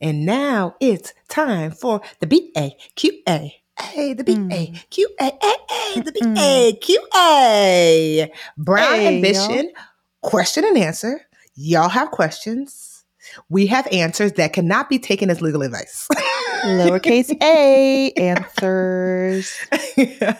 And 0.00 0.24
now 0.24 0.76
it's 0.80 1.12
time 1.28 1.70
for 1.72 2.00
the 2.20 2.26
BAQA. 2.26 3.52
Hey, 3.78 4.14
the 4.14 4.24
BAQA. 4.24 4.80
Hey, 5.18 5.96
mm. 5.96 6.04
the 6.04 6.12
BAQA. 7.12 8.30
Brown 8.58 8.94
Hey, 8.94 9.16
Ambition, 9.16 9.72
question 10.22 10.64
and 10.64 10.76
answer. 10.78 11.26
Y'all 11.54 11.88
have 11.88 12.10
questions. 12.10 13.04
We 13.48 13.66
have 13.68 13.86
answers 13.92 14.32
that 14.32 14.52
cannot 14.52 14.88
be 14.88 14.98
taken 14.98 15.30
as 15.30 15.40
legal 15.40 15.62
advice. 15.62 16.08
Lowercase 16.64 17.30
a 17.42 18.10
answers. 18.16 19.56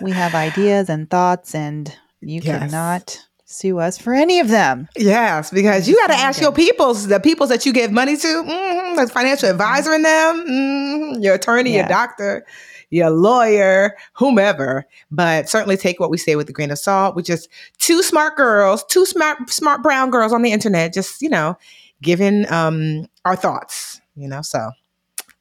We 0.00 0.10
have 0.12 0.34
ideas 0.34 0.88
and 0.88 1.08
thoughts, 1.08 1.54
and 1.54 1.94
you 2.20 2.40
Yes. 2.42 2.70
cannot 2.70 3.26
sue 3.50 3.78
us 3.78 3.98
for 3.98 4.14
any 4.14 4.38
of 4.40 4.48
them. 4.48 4.88
yes, 4.96 5.50
because 5.50 5.88
you 5.88 5.96
got 5.96 6.06
to 6.08 6.14
ask 6.14 6.40
your 6.40 6.52
peoples, 6.52 7.08
the 7.08 7.18
peoples 7.20 7.48
that 7.50 7.66
you 7.66 7.72
give 7.72 7.90
money 7.90 8.16
to, 8.16 8.26
mhm, 8.26 8.96
the 8.96 9.08
financial 9.12 9.50
advisor 9.50 9.92
in 9.92 10.02
them, 10.02 10.46
mhm, 10.48 11.22
your 11.22 11.34
attorney, 11.34 11.74
your 11.74 11.86
doctor, 11.88 12.46
your 12.90 13.10
lawyer, 13.10 13.96
whomever. 14.14 14.86
But 15.10 15.48
certainly 15.48 15.76
take 15.76 15.98
what 15.98 16.10
we 16.10 16.16
say 16.16 16.36
with 16.36 16.48
a 16.48 16.52
grain 16.52 16.70
of 16.70 16.78
salt. 16.78 17.16
We're 17.16 17.22
just 17.22 17.48
two 17.78 18.02
smart 18.02 18.36
girls, 18.36 18.84
two 18.84 19.04
smart 19.04 19.50
smart 19.50 19.82
brown 19.82 20.10
girls 20.10 20.32
on 20.32 20.42
the 20.42 20.52
internet, 20.52 20.92
just 20.92 21.20
you 21.20 21.28
know, 21.28 21.56
giving 22.02 22.50
um 22.52 23.06
our 23.24 23.36
thoughts. 23.36 24.00
You 24.14 24.28
know, 24.28 24.42
so. 24.42 24.70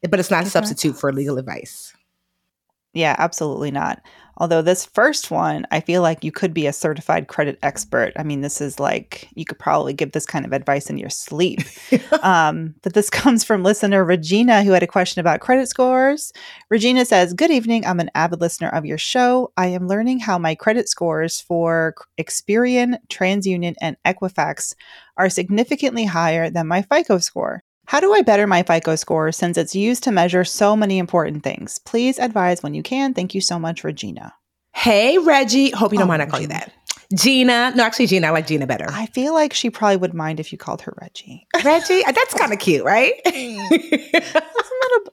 But 0.08 0.18
it's 0.18 0.30
not 0.30 0.46
a 0.46 0.50
substitute 0.50 0.96
for 0.96 1.12
legal 1.12 1.36
advice. 1.38 1.92
Yeah, 2.92 3.14
absolutely 3.18 3.70
not. 3.70 4.02
Although 4.36 4.62
this 4.62 4.86
first 4.86 5.30
one, 5.30 5.66
I 5.70 5.80
feel 5.80 6.00
like 6.00 6.24
you 6.24 6.32
could 6.32 6.54
be 6.54 6.66
a 6.66 6.72
certified 6.72 7.28
credit 7.28 7.58
expert. 7.62 8.14
I 8.16 8.22
mean, 8.22 8.40
this 8.40 8.62
is 8.62 8.80
like 8.80 9.28
you 9.34 9.44
could 9.44 9.58
probably 9.58 9.92
give 9.92 10.12
this 10.12 10.24
kind 10.24 10.46
of 10.46 10.52
advice 10.54 10.88
in 10.88 10.96
your 10.96 11.10
sleep. 11.10 11.60
um, 12.22 12.74
but 12.82 12.94
this 12.94 13.10
comes 13.10 13.44
from 13.44 13.62
listener 13.62 14.02
Regina, 14.02 14.64
who 14.64 14.72
had 14.72 14.82
a 14.82 14.88
question 14.88 15.20
about 15.20 15.40
credit 15.40 15.68
scores. 15.68 16.32
Regina 16.70 17.04
says, 17.04 17.34
Good 17.34 17.50
evening. 17.50 17.84
I'm 17.84 18.00
an 18.00 18.10
avid 18.14 18.40
listener 18.40 18.70
of 18.70 18.86
your 18.86 18.98
show. 18.98 19.52
I 19.58 19.66
am 19.66 19.86
learning 19.86 20.20
how 20.20 20.38
my 20.38 20.54
credit 20.54 20.88
scores 20.88 21.40
for 21.40 21.94
Experian, 22.18 22.96
TransUnion, 23.08 23.74
and 23.82 23.98
Equifax 24.06 24.74
are 25.18 25.28
significantly 25.28 26.06
higher 26.06 26.48
than 26.48 26.66
my 26.66 26.80
FICO 26.80 27.18
score. 27.18 27.62
How 27.90 27.98
do 27.98 28.12
I 28.14 28.22
better 28.22 28.46
my 28.46 28.62
FICO 28.62 28.94
score 28.94 29.32
since 29.32 29.58
it's 29.58 29.74
used 29.74 30.04
to 30.04 30.12
measure 30.12 30.44
so 30.44 30.76
many 30.76 30.98
important 30.98 31.42
things? 31.42 31.80
Please 31.80 32.20
advise 32.20 32.62
when 32.62 32.72
you 32.72 32.84
can. 32.84 33.14
Thank 33.14 33.34
you 33.34 33.40
so 33.40 33.58
much, 33.58 33.82
Regina. 33.82 34.32
Hey, 34.72 35.18
Reggie. 35.18 35.70
Hope 35.72 35.90
you 35.90 35.98
don't 35.98 36.06
Oh, 36.06 36.08
mind 36.08 36.22
I 36.22 36.26
call 36.26 36.38
you 36.40 36.46
that. 36.46 36.72
Gina. 37.12 37.72
No, 37.74 37.82
actually, 37.82 38.06
Gina. 38.06 38.28
I 38.28 38.30
like 38.30 38.46
Gina 38.46 38.64
better. 38.68 38.86
I 38.88 39.06
feel 39.06 39.34
like 39.34 39.52
she 39.52 39.70
probably 39.70 39.96
would 39.96 40.14
mind 40.14 40.38
if 40.38 40.52
you 40.52 40.58
called 40.58 40.82
her 40.82 40.94
Reggie. 41.00 41.44
Reggie. 41.64 42.02
That's 42.04 42.32
kind 42.32 42.52
of 42.52 42.60
cute, 42.60 42.84
right? 42.84 43.14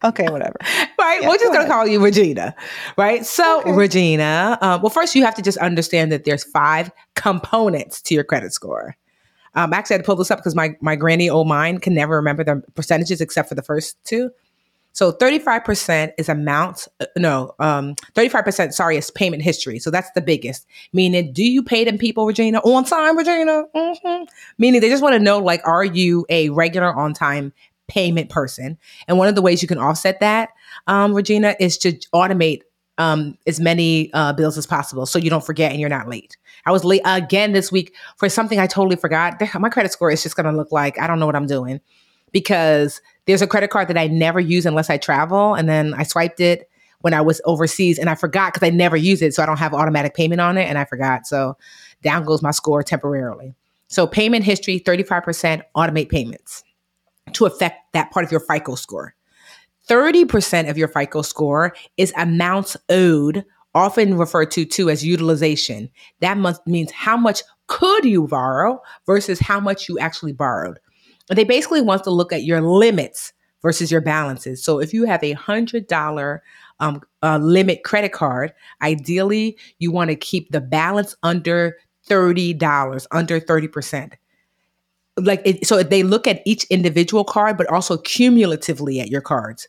okay, 0.04 0.30
whatever. 0.30 0.58
right? 1.00 1.20
Yeah, 1.24 1.30
We're 1.30 1.38
just 1.40 1.52
going 1.52 1.66
to 1.66 1.68
call 1.68 1.88
you 1.88 2.00
Regina, 2.00 2.54
right? 2.96 3.26
So, 3.26 3.62
Okay. 3.62 3.72
Regina, 3.72 4.60
um, 4.62 4.84
well, 4.84 4.92
first 4.92 5.16
you 5.16 5.26
have 5.26 5.34
to 5.34 5.42
just 5.42 5.58
understand 5.58 6.12
that 6.12 6.26
there's 6.26 6.44
five 6.44 6.92
components 7.16 8.04
to 8.04 8.14
your 8.14 8.24
credit 8.24 8.54
score. 8.54 8.96
Um, 9.57 9.73
actually, 9.73 9.95
I 9.95 9.97
had 9.97 10.03
to 10.03 10.06
pull 10.06 10.16
this 10.16 10.31
up 10.31 10.40
because 10.40 10.56
my 10.56 10.78
my 10.79 10.95
granny 10.95 11.29
old 11.29 11.47
mind 11.47 11.81
can 11.81 11.94
never 11.94 12.16
remember 12.16 12.44
the 12.44 12.63
percentages 12.75 13.19
except 13.19 13.50
for 13.50 13.56
the 13.56 13.63
first 13.63 13.97
two. 14.06 14.31
So, 14.94 15.12
35% 15.12 16.13
is 16.18 16.28
amount, 16.28 16.88
uh, 17.00 17.06
no, 17.16 17.53
um, 17.59 17.94
35%, 18.16 18.73
sorry, 18.73 18.97
is 18.97 19.12
payment 19.12 19.44
history. 19.44 19.78
So 19.78 19.91
that's 19.91 20.09
the 20.16 20.22
biggest. 20.22 20.66
Meaning, 20.91 21.34
do 21.34 21.44
you 21.44 21.62
pay 21.62 21.84
them 21.84 22.00
people, 22.00 22.25
Regina, 22.25 22.57
on 22.62 22.84
time, 22.84 23.16
Regina? 23.16 23.66
hmm 23.75 24.23
Meaning, 24.57 24.81
they 24.81 24.90
just 24.90 25.03
want 25.03 25.13
to 25.13 25.19
know, 25.19 25.38
like, 25.38 25.62
are 25.66 25.85
you 25.85 26.25
a 26.29 26.50
regular 26.50 26.91
on 26.95 27.13
time 27.13 27.53
payment 27.88 28.31
person? 28.31 28.75
And 29.07 29.19
one 29.19 29.28
of 29.28 29.35
the 29.35 29.41
ways 29.44 29.62
you 29.62 29.68
can 29.68 29.78
offset 29.78 30.19
that, 30.19 30.50
um, 30.88 31.13
Regina, 31.13 31.56
is 31.59 31.78
to 31.79 31.94
automate 32.12 32.62
um, 32.97 33.38
as 33.45 33.59
many 33.59 34.12
uh, 34.13 34.34
bills 34.34 34.57
as 34.57 34.66
possible 34.66 35.06
so 35.06 35.19
you 35.19 35.29
don't 35.29 35.45
forget 35.45 35.72
and 35.72 35.79
you're 35.79 35.89
not 35.89 36.09
late. 36.09 36.38
I 36.68 36.72
was 36.72 36.84
late 36.84 37.02
again 37.06 37.54
this 37.54 37.72
week 37.72 37.96
for 38.18 38.28
something 38.28 38.60
I 38.60 38.68
totally 38.68 38.98
forgot. 38.98 39.42
My 39.56 39.70
credit 39.70 39.94
score 39.94 40.12
is 40.12 40.22
just 40.22 40.36
going 40.36 40.48
to 40.48 40.52
look 40.52 40.70
like 40.70 41.00
I 41.00 41.08
don't 41.08 41.18
know 41.18 41.26
what 41.26 41.36
I'm 41.36 41.48
doing 41.48 41.80
because 42.34 43.02
there's 43.26 43.42
a 43.42 43.48
credit 43.48 43.70
card 43.70 43.88
that 43.88 43.98
I 43.98 44.08
never 44.08 44.42
use 44.42 44.66
unless 44.66 44.90
I 44.90 44.98
travel. 44.98 45.54
And 45.54 45.70
then 45.70 45.94
I 45.94 46.04
swiped 46.04 46.42
it 46.42 46.70
when 47.00 47.14
I 47.14 47.22
was 47.22 47.40
overseas 47.46 47.98
and 47.98 48.10
I 48.10 48.16
forgot 48.16 48.54
because 48.54 48.68
I 48.68 48.70
never 48.70 48.98
use 48.98 49.22
it. 49.22 49.34
So 49.34 49.42
I 49.42 49.46
don't 49.46 49.60
have 49.60 49.74
automatic 49.74 50.14
payment 50.14 50.42
on 50.42 50.58
it 50.58 50.68
and 50.68 50.78
I 50.78 50.84
forgot. 50.84 51.26
So 51.26 51.56
down 52.02 52.26
goes 52.26 52.42
my 52.42 52.52
score 52.52 52.84
temporarily. 52.84 53.56
So 53.88 54.06
payment 54.06 54.44
history, 54.44 54.78
35% 54.78 55.62
automate 55.74 56.10
payments 56.10 56.66
to 57.32 57.46
affect 57.46 57.94
that 57.94 58.12
part 58.12 58.26
of 58.26 58.32
your 58.32 58.42
FICO 58.42 58.76
score. 58.76 59.16
30% 59.88 60.70
of 60.70 60.78
your 60.78 60.90
FICO 60.90 61.22
score 61.22 61.74
is 61.96 62.12
amounts 62.18 62.76
owed, 62.90 63.46
often 63.78 64.18
referred 64.18 64.52
to 64.52 64.66
too 64.66 64.90
as 64.90 65.06
utilization. 65.06 65.90
That 66.20 66.38
must 66.38 66.66
means 66.68 66.92
how 66.92 67.18
much 67.18 67.42
could 67.68 68.06
you 68.06 68.28
borrow 68.28 68.82
versus 69.06 69.40
how 69.40 69.60
much 69.60 69.88
you 69.88 70.00
actually 70.00 70.34
borrowed. 70.34 70.80
They 71.30 71.44
basically 71.44 71.82
want 71.82 72.04
to 72.06 72.12
look 72.12 72.32
at 72.32 72.44
your 72.44 72.62
limits 72.62 73.34
versus 73.62 73.92
your 73.92 74.02
balances. 74.02 74.64
So 74.64 74.80
if 74.80 74.94
you 74.94 75.06
have 75.06 75.24
a 75.24 75.34
hundred 75.34 75.88
dollar 75.88 76.44
um, 76.80 77.02
uh, 77.22 77.38
limit 77.40 77.84
credit 77.84 78.14
card, 78.14 78.54
ideally 78.82 79.58
you 79.80 79.92
want 79.92 80.10
to 80.10 80.16
keep 80.16 80.52
the 80.52 80.62
balance 80.62 81.16
under 81.24 81.78
thirty 82.06 82.54
dollars, 82.54 83.08
under 83.12 83.40
thirty 83.40 83.68
percent 83.68 84.16
like 85.20 85.42
it, 85.46 85.66
so 85.66 85.82
they 85.82 86.04
look 86.04 86.28
at 86.28 86.42
each 86.46 86.64
individual 86.66 87.24
card 87.24 87.58
but 87.58 87.68
also 87.72 87.98
cumulatively 87.98 89.00
at 89.00 89.10
your 89.10 89.22
cards 89.22 89.68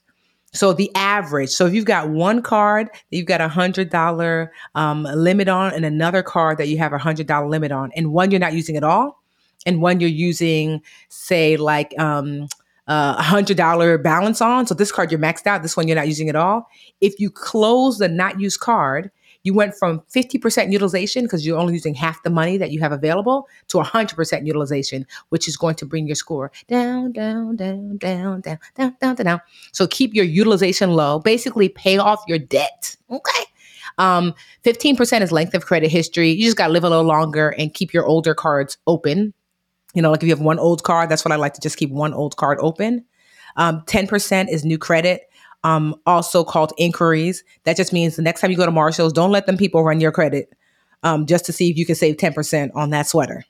so 0.52 0.72
the 0.72 0.90
average 0.94 1.50
so 1.50 1.66
if 1.66 1.74
you've 1.74 1.84
got 1.84 2.08
one 2.08 2.42
card 2.42 2.88
that 2.92 3.16
you've 3.16 3.26
got 3.26 3.40
a 3.40 3.48
hundred 3.48 3.90
dollar 3.90 4.52
um, 4.74 5.02
limit 5.02 5.48
on 5.48 5.72
and 5.72 5.84
another 5.84 6.22
card 6.22 6.58
that 6.58 6.68
you 6.68 6.78
have 6.78 6.92
a 6.92 6.98
hundred 6.98 7.26
dollar 7.26 7.48
limit 7.48 7.72
on 7.72 7.90
and 7.94 8.12
one 8.12 8.30
you're 8.30 8.40
not 8.40 8.54
using 8.54 8.76
at 8.76 8.84
all 8.84 9.22
and 9.66 9.82
one 9.82 10.00
you're 10.00 10.08
using 10.08 10.82
say 11.08 11.56
like 11.56 11.98
um 11.98 12.48
uh, 12.88 13.16
a 13.18 13.22
hundred 13.22 13.56
dollar 13.56 13.98
balance 13.98 14.40
on 14.40 14.66
so 14.66 14.74
this 14.74 14.90
card 14.90 15.12
you're 15.12 15.20
maxed 15.20 15.46
out 15.46 15.62
this 15.62 15.76
one 15.76 15.86
you're 15.86 15.96
not 15.96 16.08
using 16.08 16.30
at 16.30 16.36
all. 16.36 16.66
If 17.02 17.20
you 17.20 17.30
close 17.30 17.98
the 17.98 18.08
not 18.08 18.40
used 18.40 18.60
card 18.60 19.10
you 19.44 19.54
went 19.54 19.74
from 19.74 20.00
50% 20.14 20.72
utilization 20.72 21.24
because 21.24 21.46
you're 21.46 21.58
only 21.58 21.72
using 21.72 21.94
half 21.94 22.22
the 22.22 22.30
money 22.30 22.58
that 22.58 22.70
you 22.70 22.80
have 22.80 22.92
available 22.92 23.48
to 23.68 23.78
100% 23.78 24.46
utilization, 24.46 25.06
which 25.28 25.48
is 25.48 25.56
going 25.56 25.74
to 25.76 25.86
bring 25.86 26.06
your 26.06 26.16
score 26.16 26.50
down, 26.66 27.12
down, 27.12 27.56
down, 27.56 27.96
down, 27.98 28.40
down, 28.40 28.58
down, 28.74 28.96
down, 29.00 29.14
down. 29.14 29.40
So 29.72 29.86
keep 29.86 30.14
your 30.14 30.24
utilization 30.24 30.90
low. 30.90 31.18
Basically, 31.20 31.68
pay 31.68 31.98
off 31.98 32.22
your 32.26 32.38
debt. 32.38 32.96
Okay. 33.10 33.44
Um, 33.98 34.34
15% 34.64 35.22
is 35.22 35.32
length 35.32 35.54
of 35.54 35.66
credit 35.66 35.90
history. 35.90 36.30
You 36.30 36.44
just 36.44 36.56
got 36.56 36.68
to 36.68 36.72
live 36.72 36.84
a 36.84 36.88
little 36.88 37.04
longer 37.04 37.50
and 37.50 37.72
keep 37.74 37.92
your 37.92 38.06
older 38.06 38.34
cards 38.34 38.78
open. 38.86 39.34
You 39.94 40.02
know, 40.02 40.10
like 40.10 40.22
if 40.22 40.28
you 40.28 40.34
have 40.34 40.40
one 40.40 40.58
old 40.58 40.82
card, 40.82 41.08
that's 41.08 41.24
what 41.24 41.32
I 41.32 41.36
like 41.36 41.54
to 41.54 41.60
just 41.60 41.76
keep 41.76 41.90
one 41.90 42.14
old 42.14 42.36
card 42.36 42.58
open. 42.60 43.04
Um, 43.56 43.82
10% 43.86 44.48
is 44.50 44.64
new 44.64 44.78
credit 44.78 45.22
um, 45.64 45.94
also 46.06 46.44
called 46.44 46.72
inquiries. 46.78 47.44
That 47.64 47.76
just 47.76 47.92
means 47.92 48.16
the 48.16 48.22
next 48.22 48.40
time 48.40 48.50
you 48.50 48.56
go 48.56 48.66
to 48.66 48.72
Marshalls, 48.72 49.12
don't 49.12 49.32
let 49.32 49.46
them 49.46 49.56
people 49.56 49.82
run 49.82 50.00
your 50.00 50.12
credit 50.12 50.54
um, 51.02 51.26
just 51.26 51.44
to 51.46 51.52
see 51.52 51.70
if 51.70 51.76
you 51.76 51.86
can 51.86 51.94
save 51.94 52.16
10% 52.16 52.70
on 52.74 52.90
that 52.90 53.06
sweater. 53.06 53.44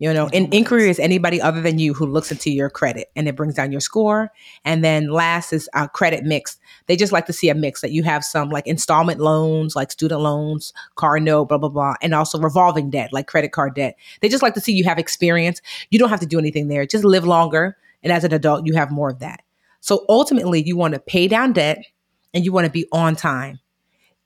You 0.00 0.14
know, 0.14 0.28
an 0.28 0.52
inquiry 0.52 0.88
is 0.88 1.00
anybody 1.00 1.42
other 1.42 1.60
than 1.60 1.80
you 1.80 1.92
who 1.92 2.06
looks 2.06 2.30
into 2.30 2.52
your 2.52 2.70
credit 2.70 3.08
and 3.16 3.26
it 3.26 3.34
brings 3.34 3.54
down 3.54 3.72
your 3.72 3.80
score. 3.80 4.30
And 4.64 4.84
then 4.84 5.08
last 5.08 5.52
is 5.52 5.68
a 5.74 5.88
credit 5.88 6.22
mix. 6.22 6.56
They 6.86 6.94
just 6.94 7.12
like 7.12 7.26
to 7.26 7.32
see 7.32 7.48
a 7.48 7.54
mix 7.54 7.80
that 7.80 7.90
you 7.90 8.04
have 8.04 8.24
some 8.24 8.48
like 8.48 8.68
installment 8.68 9.18
loans, 9.18 9.74
like 9.74 9.90
student 9.90 10.20
loans, 10.20 10.72
car 10.94 11.18
note, 11.18 11.46
blah, 11.46 11.58
blah, 11.58 11.68
blah, 11.68 11.94
and 12.00 12.14
also 12.14 12.38
revolving 12.38 12.90
debt, 12.90 13.12
like 13.12 13.26
credit 13.26 13.50
card 13.50 13.74
debt. 13.74 13.96
They 14.20 14.28
just 14.28 14.42
like 14.42 14.54
to 14.54 14.60
see 14.60 14.72
you 14.72 14.84
have 14.84 15.00
experience. 15.00 15.60
You 15.90 15.98
don't 15.98 16.10
have 16.10 16.20
to 16.20 16.26
do 16.26 16.38
anything 16.38 16.68
there. 16.68 16.86
Just 16.86 17.04
live 17.04 17.24
longer. 17.24 17.76
And 18.04 18.12
as 18.12 18.22
an 18.22 18.32
adult, 18.32 18.66
you 18.66 18.74
have 18.74 18.92
more 18.92 19.10
of 19.10 19.18
that. 19.18 19.42
So 19.80 20.04
ultimately, 20.08 20.62
you 20.62 20.76
want 20.76 20.94
to 20.94 21.00
pay 21.00 21.28
down 21.28 21.52
debt 21.52 21.78
and 22.34 22.44
you 22.44 22.52
want 22.52 22.66
to 22.66 22.70
be 22.70 22.86
on 22.92 23.16
time. 23.16 23.60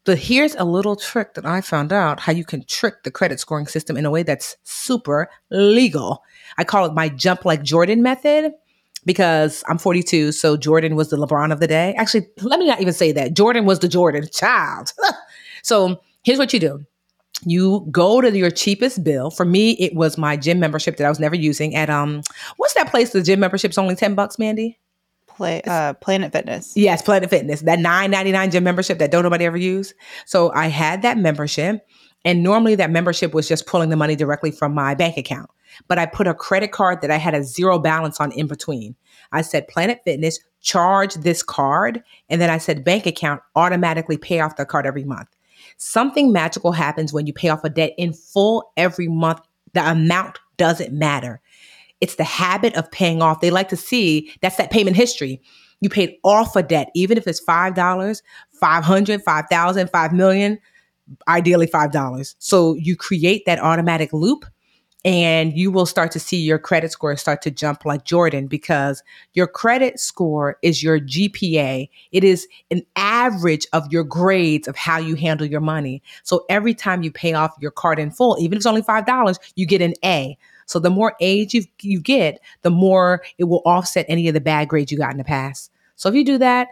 But 0.04 0.18
here's 0.18 0.56
a 0.56 0.64
little 0.64 0.96
trick 0.96 1.34
that 1.34 1.46
I 1.46 1.60
found 1.60 1.92
out 1.92 2.18
how 2.18 2.32
you 2.32 2.44
can 2.44 2.64
trick 2.64 3.04
the 3.04 3.10
credit 3.10 3.38
scoring 3.38 3.66
system 3.66 3.96
in 3.96 4.04
a 4.04 4.10
way 4.10 4.24
that's 4.24 4.56
super 4.64 5.30
legal. 5.50 6.24
I 6.58 6.64
call 6.64 6.86
it 6.86 6.94
my 6.94 7.08
jump 7.08 7.44
like 7.44 7.62
Jordan 7.62 8.02
method 8.02 8.52
because 9.04 9.62
I'm 9.68 9.78
42, 9.78 10.32
so 10.32 10.56
Jordan 10.56 10.96
was 10.96 11.10
the 11.10 11.16
LeBron 11.16 11.52
of 11.52 11.60
the 11.60 11.68
day. 11.68 11.94
Actually, 11.96 12.26
let 12.40 12.58
me 12.58 12.66
not 12.66 12.80
even 12.80 12.92
say 12.92 13.12
that. 13.12 13.34
Jordan 13.34 13.64
was 13.64 13.78
the 13.78 13.88
Jordan 13.88 14.26
child. 14.32 14.92
so 15.62 16.00
here's 16.24 16.38
what 16.38 16.52
you 16.52 16.58
do. 16.58 16.84
You 17.44 17.86
go 17.90 18.20
to 18.20 18.36
your 18.36 18.50
cheapest 18.50 19.02
bill. 19.02 19.30
For 19.30 19.44
me, 19.44 19.72
it 19.72 19.94
was 19.94 20.18
my 20.18 20.36
gym 20.36 20.60
membership 20.60 20.96
that 20.96 21.04
I 21.04 21.08
was 21.08 21.20
never 21.20 21.34
using 21.34 21.74
at 21.74 21.90
um 21.90 22.22
what's 22.56 22.74
that 22.74 22.90
place 22.90 23.10
the 23.10 23.22
gym 23.22 23.40
membership's 23.40 23.78
only 23.78 23.94
10 23.94 24.14
bucks, 24.14 24.38
Mandi? 24.38 24.78
Play, 25.36 25.62
uh, 25.66 25.94
Planet 25.94 26.32
Fitness. 26.32 26.72
Yes, 26.76 27.02
Planet 27.02 27.30
Fitness. 27.30 27.62
That 27.62 27.78
nine 27.78 28.10
ninety 28.10 28.32
nine 28.32 28.50
gym 28.50 28.64
membership 28.64 28.98
that 28.98 29.10
don't 29.10 29.22
nobody 29.22 29.44
ever 29.44 29.56
use. 29.56 29.94
So 30.26 30.52
I 30.52 30.66
had 30.66 31.02
that 31.02 31.18
membership, 31.18 31.86
and 32.24 32.42
normally 32.42 32.74
that 32.76 32.90
membership 32.90 33.34
was 33.34 33.48
just 33.48 33.66
pulling 33.66 33.90
the 33.90 33.96
money 33.96 34.16
directly 34.16 34.50
from 34.50 34.74
my 34.74 34.94
bank 34.94 35.16
account. 35.16 35.50
But 35.88 35.98
I 35.98 36.06
put 36.06 36.26
a 36.26 36.34
credit 36.34 36.72
card 36.72 37.00
that 37.00 37.10
I 37.10 37.16
had 37.16 37.34
a 37.34 37.42
zero 37.42 37.78
balance 37.78 38.20
on 38.20 38.32
in 38.32 38.46
between. 38.46 38.94
I 39.32 39.42
said 39.42 39.68
Planet 39.68 40.00
Fitness 40.04 40.38
charge 40.60 41.14
this 41.14 41.42
card, 41.42 42.02
and 42.28 42.40
then 42.40 42.50
I 42.50 42.58
said 42.58 42.84
bank 42.84 43.06
account 43.06 43.40
automatically 43.56 44.18
pay 44.18 44.40
off 44.40 44.56
the 44.56 44.66
card 44.66 44.86
every 44.86 45.04
month. 45.04 45.28
Something 45.78 46.32
magical 46.32 46.72
happens 46.72 47.12
when 47.12 47.26
you 47.26 47.32
pay 47.32 47.48
off 47.48 47.64
a 47.64 47.70
debt 47.70 47.94
in 47.96 48.12
full 48.12 48.72
every 48.76 49.08
month. 49.08 49.40
The 49.72 49.90
amount 49.90 50.38
doesn't 50.58 50.92
matter. 50.92 51.40
It's 52.02 52.16
the 52.16 52.24
habit 52.24 52.74
of 52.74 52.90
paying 52.90 53.22
off. 53.22 53.40
They 53.40 53.50
like 53.50 53.70
to 53.70 53.76
see 53.76 54.30
that's 54.42 54.56
that 54.56 54.70
payment 54.70 54.96
history. 54.96 55.40
You 55.80 55.88
paid 55.88 56.16
off 56.22 56.54
a 56.54 56.62
debt, 56.62 56.90
even 56.94 57.16
if 57.16 57.26
it's 57.26 57.42
$5, 57.42 58.22
500, 58.60 59.22
5,000, 59.22 59.90
5 59.90 60.12
million, 60.12 60.58
ideally 61.28 61.66
$5. 61.66 62.34
So 62.38 62.74
you 62.74 62.96
create 62.96 63.44
that 63.46 63.58
automatic 63.58 64.12
loop 64.12 64.44
and 65.04 65.56
you 65.56 65.72
will 65.72 65.86
start 65.86 66.12
to 66.12 66.20
see 66.20 66.36
your 66.36 66.58
credit 66.58 66.92
score 66.92 67.16
start 67.16 67.42
to 67.42 67.50
jump 67.50 67.84
like 67.84 68.04
Jordan 68.04 68.46
because 68.46 69.02
your 69.34 69.48
credit 69.48 69.98
score 69.98 70.58
is 70.62 70.82
your 70.82 71.00
GPA. 71.00 71.88
It 72.12 72.24
is 72.24 72.46
an 72.70 72.82
average 72.94 73.66
of 73.72 73.90
your 73.92 74.04
grades 74.04 74.68
of 74.68 74.76
how 74.76 74.98
you 74.98 75.16
handle 75.16 75.46
your 75.46 75.60
money. 75.60 76.02
So 76.22 76.44
every 76.48 76.74
time 76.74 77.02
you 77.02 77.10
pay 77.10 77.34
off 77.34 77.54
your 77.60 77.72
card 77.72 77.98
in 77.98 78.12
full, 78.12 78.36
even 78.40 78.54
if 78.54 78.58
it's 78.58 78.66
only 78.66 78.82
$5, 78.82 79.38
you 79.56 79.66
get 79.66 79.82
an 79.82 79.94
A. 80.04 80.38
So 80.72 80.78
the 80.78 80.90
more 80.90 81.14
age 81.20 81.54
you 81.54 81.64
you 81.80 82.00
get, 82.00 82.40
the 82.62 82.70
more 82.70 83.22
it 83.38 83.44
will 83.44 83.62
offset 83.64 84.06
any 84.08 84.26
of 84.28 84.34
the 84.34 84.40
bad 84.40 84.68
grades 84.68 84.90
you 84.90 84.98
got 84.98 85.12
in 85.12 85.18
the 85.18 85.24
past. 85.24 85.70
So 85.96 86.08
if 86.08 86.14
you 86.14 86.24
do 86.24 86.38
that, 86.38 86.68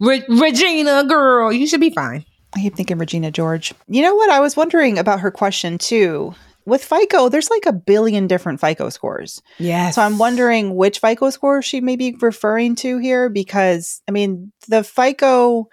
Re- 0.00 0.24
Regina, 0.28 1.04
girl, 1.04 1.52
you 1.52 1.66
should 1.66 1.80
be 1.80 1.90
fine. 1.90 2.24
I 2.54 2.60
keep 2.60 2.74
thinking 2.74 2.98
Regina 2.98 3.30
George. 3.30 3.72
You 3.88 4.02
know 4.02 4.14
what? 4.14 4.30
I 4.30 4.40
was 4.40 4.56
wondering 4.56 4.98
about 4.98 5.20
her 5.20 5.30
question 5.30 5.78
too. 5.78 6.34
With 6.64 6.84
FICO, 6.84 7.28
there's 7.28 7.50
like 7.50 7.66
a 7.66 7.72
billion 7.72 8.26
different 8.26 8.60
FICO 8.60 8.88
scores. 8.88 9.42
Yes. 9.58 9.96
So 9.96 10.02
I'm 10.02 10.18
wondering 10.18 10.76
which 10.76 11.00
FICO 11.00 11.30
score 11.30 11.60
she 11.60 11.80
may 11.80 11.96
be 11.96 12.16
referring 12.20 12.76
to 12.76 12.98
here 12.98 13.28
because, 13.28 14.00
I 14.08 14.12
mean, 14.12 14.52
the 14.68 14.84
FICO 14.84 15.68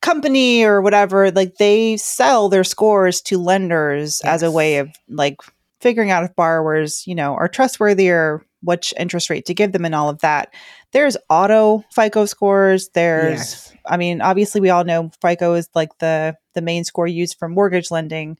company 0.00 0.64
or 0.64 0.80
whatever, 0.80 1.30
like 1.30 1.56
they 1.56 1.96
sell 1.98 2.48
their 2.48 2.64
scores 2.64 3.20
to 3.22 3.38
lenders 3.38 4.22
yes. 4.24 4.34
as 4.34 4.42
a 4.42 4.50
way 4.50 4.78
of 4.78 4.88
like 5.08 5.36
figuring 5.80 6.10
out 6.10 6.24
if 6.24 6.34
borrowers, 6.34 7.06
you 7.06 7.14
know, 7.14 7.34
are 7.34 7.48
trustworthy 7.48 8.10
or 8.10 8.44
which 8.62 8.92
interest 8.98 9.30
rate 9.30 9.46
to 9.46 9.54
give 9.54 9.72
them 9.72 9.84
and 9.84 9.94
all 9.94 10.08
of 10.08 10.20
that. 10.20 10.52
There's 10.92 11.16
auto 11.28 11.84
FICO 11.92 12.26
scores. 12.26 12.88
There's 12.90 13.38
yes. 13.38 13.72
I 13.86 13.96
mean, 13.96 14.20
obviously 14.20 14.60
we 14.60 14.70
all 14.70 14.84
know 14.84 15.10
FICO 15.22 15.54
is 15.54 15.68
like 15.74 15.96
the 15.98 16.36
the 16.54 16.62
main 16.62 16.84
score 16.84 17.06
used 17.06 17.38
for 17.38 17.48
mortgage 17.48 17.90
lending, 17.90 18.36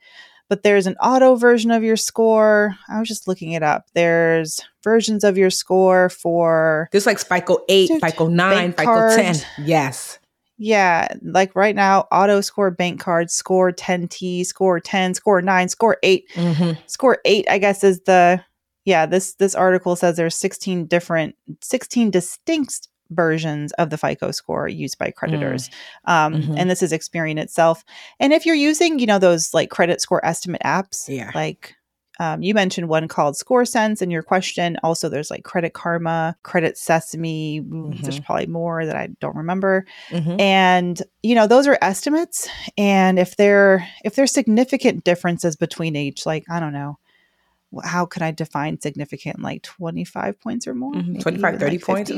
but 0.49 0.63
there's 0.63 0.87
an 0.87 0.97
auto 0.97 1.37
version 1.37 1.71
of 1.71 1.83
your 1.83 1.97
score. 1.97 2.75
I 2.89 2.99
was 2.99 3.09
just 3.09 3.29
looking 3.29 3.53
it 3.53 3.63
up. 3.63 3.87
There's 3.95 4.61
versions 4.83 5.25
of 5.25 5.39
your 5.39 5.51
score 5.51 6.09
for 6.09 6.89
There's 6.91 7.07
like 7.07 7.19
FICO 7.19 7.59
8, 7.69 7.91
FICO 8.01 8.29
9, 8.29 8.73
FICO 8.73 9.17
10. 9.17 9.37
Yes. 9.59 10.19
Yeah, 10.59 11.09
like 11.23 11.55
right 11.55 11.75
now, 11.75 12.09
auto 12.11 12.41
score 12.41 12.71
bank 12.71 13.01
cards, 13.01 13.33
score 13.33 13.73
10T, 13.73 14.45
score 14.45 14.81
10, 14.81 15.15
score 15.15 15.41
9, 15.41 15.69
score 15.69 15.97
8. 16.03 16.29
Mm-hmm. 16.35 16.81
Score 16.87 17.19
8, 17.25 17.47
I 17.49 17.59
guess, 17.59 17.85
is 17.85 18.01
the 18.01 18.43
yeah, 18.85 19.05
this 19.07 19.35
this 19.35 19.55
article 19.55 19.97
says 19.97 20.17
there's 20.17 20.35
16 20.35 20.87
different 20.87 21.37
16 21.61 22.11
distinct 22.11 22.89
versions 23.11 23.73
of 23.73 23.91
the 23.91 23.99
FICO 23.99 24.31
score 24.31 24.69
used 24.69 24.99
by 24.99 25.11
creditors. 25.11 25.69
Mm. 26.07 26.13
Um, 26.13 26.35
mm-hmm. 26.35 26.55
and 26.57 26.71
this 26.71 26.83
is 26.83 26.93
Experian 26.93 27.39
itself. 27.39 27.85
And 28.19 28.33
if 28.33 28.45
you're 28.47 28.55
using, 28.55 28.99
you 28.99 29.07
know, 29.07 29.19
those 29.19 29.55
like 29.55 29.71
credit 29.71 30.01
score 30.01 30.25
estimate 30.25 30.63
apps, 30.65 31.09
yeah. 31.09 31.31
like 31.35 31.77
um, 32.19 32.43
you 32.43 32.53
mentioned 32.53 32.89
one 32.89 33.07
called 33.07 33.37
ScoreSense 33.37 34.03
in 34.03 34.11
your 34.11 34.23
question. 34.23 34.77
Also, 34.83 35.09
there's 35.09 35.31
like 35.31 35.45
Credit 35.45 35.73
Karma, 35.73 36.37
Credit 36.43 36.77
Sesame. 36.77 37.61
Mm-hmm. 37.61 38.03
There's 38.03 38.19
probably 38.21 38.47
more 38.47 38.85
that 38.85 38.97
I 38.97 39.09
don't 39.21 39.37
remember. 39.37 39.87
Mm-hmm. 40.11 40.41
And 40.41 41.03
you 41.23 41.35
know, 41.35 41.47
those 41.47 41.67
are 41.67 41.79
estimates. 41.81 42.49
And 42.77 43.19
if 43.19 43.37
there 43.37 43.89
if 44.05 44.17
there's 44.17 44.33
significant 44.33 45.05
differences 45.05 45.55
between 45.55 45.95
each, 45.95 46.27
like 46.27 46.45
I 46.51 46.59
don't 46.59 46.73
know, 46.73 46.99
how 47.85 48.05
can 48.07 48.23
I 48.23 48.33
define 48.33 48.81
significant? 48.81 49.41
Like 49.41 49.63
25 49.63 50.41
points 50.41 50.67
or 50.67 50.75
more? 50.75 50.95
Mm-hmm. 50.95 51.21
25, 51.21 51.61
30 51.61 51.73
like 51.73 51.85
points. 51.85 52.11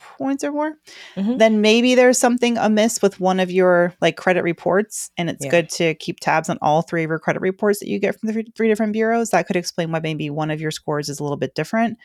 Points 0.00 0.42
or 0.42 0.52
more, 0.52 0.74
mm-hmm. 1.14 1.36
then 1.36 1.60
maybe 1.60 1.94
there's 1.94 2.18
something 2.18 2.56
amiss 2.58 3.02
with 3.02 3.20
one 3.20 3.38
of 3.38 3.50
your 3.50 3.94
like 4.00 4.16
credit 4.16 4.42
reports, 4.42 5.10
and 5.16 5.30
it's 5.30 5.44
yeah. 5.44 5.50
good 5.50 5.68
to 5.70 5.94
keep 5.94 6.20
tabs 6.20 6.48
on 6.48 6.58
all 6.62 6.82
three 6.82 7.04
of 7.04 7.10
your 7.10 7.18
credit 7.18 7.40
reports 7.40 7.80
that 7.80 7.88
you 7.88 7.98
get 7.98 8.18
from 8.18 8.26
the 8.26 8.32
three, 8.32 8.52
three 8.56 8.68
different 8.68 8.92
bureaus. 8.92 9.30
That 9.30 9.46
could 9.46 9.56
explain 9.56 9.92
why 9.92 10.00
maybe 10.00 10.30
one 10.30 10.50
of 10.50 10.60
your 10.60 10.70
scores 10.70 11.08
is 11.08 11.20
a 11.20 11.22
little 11.22 11.36
bit 11.36 11.54
different. 11.54 11.98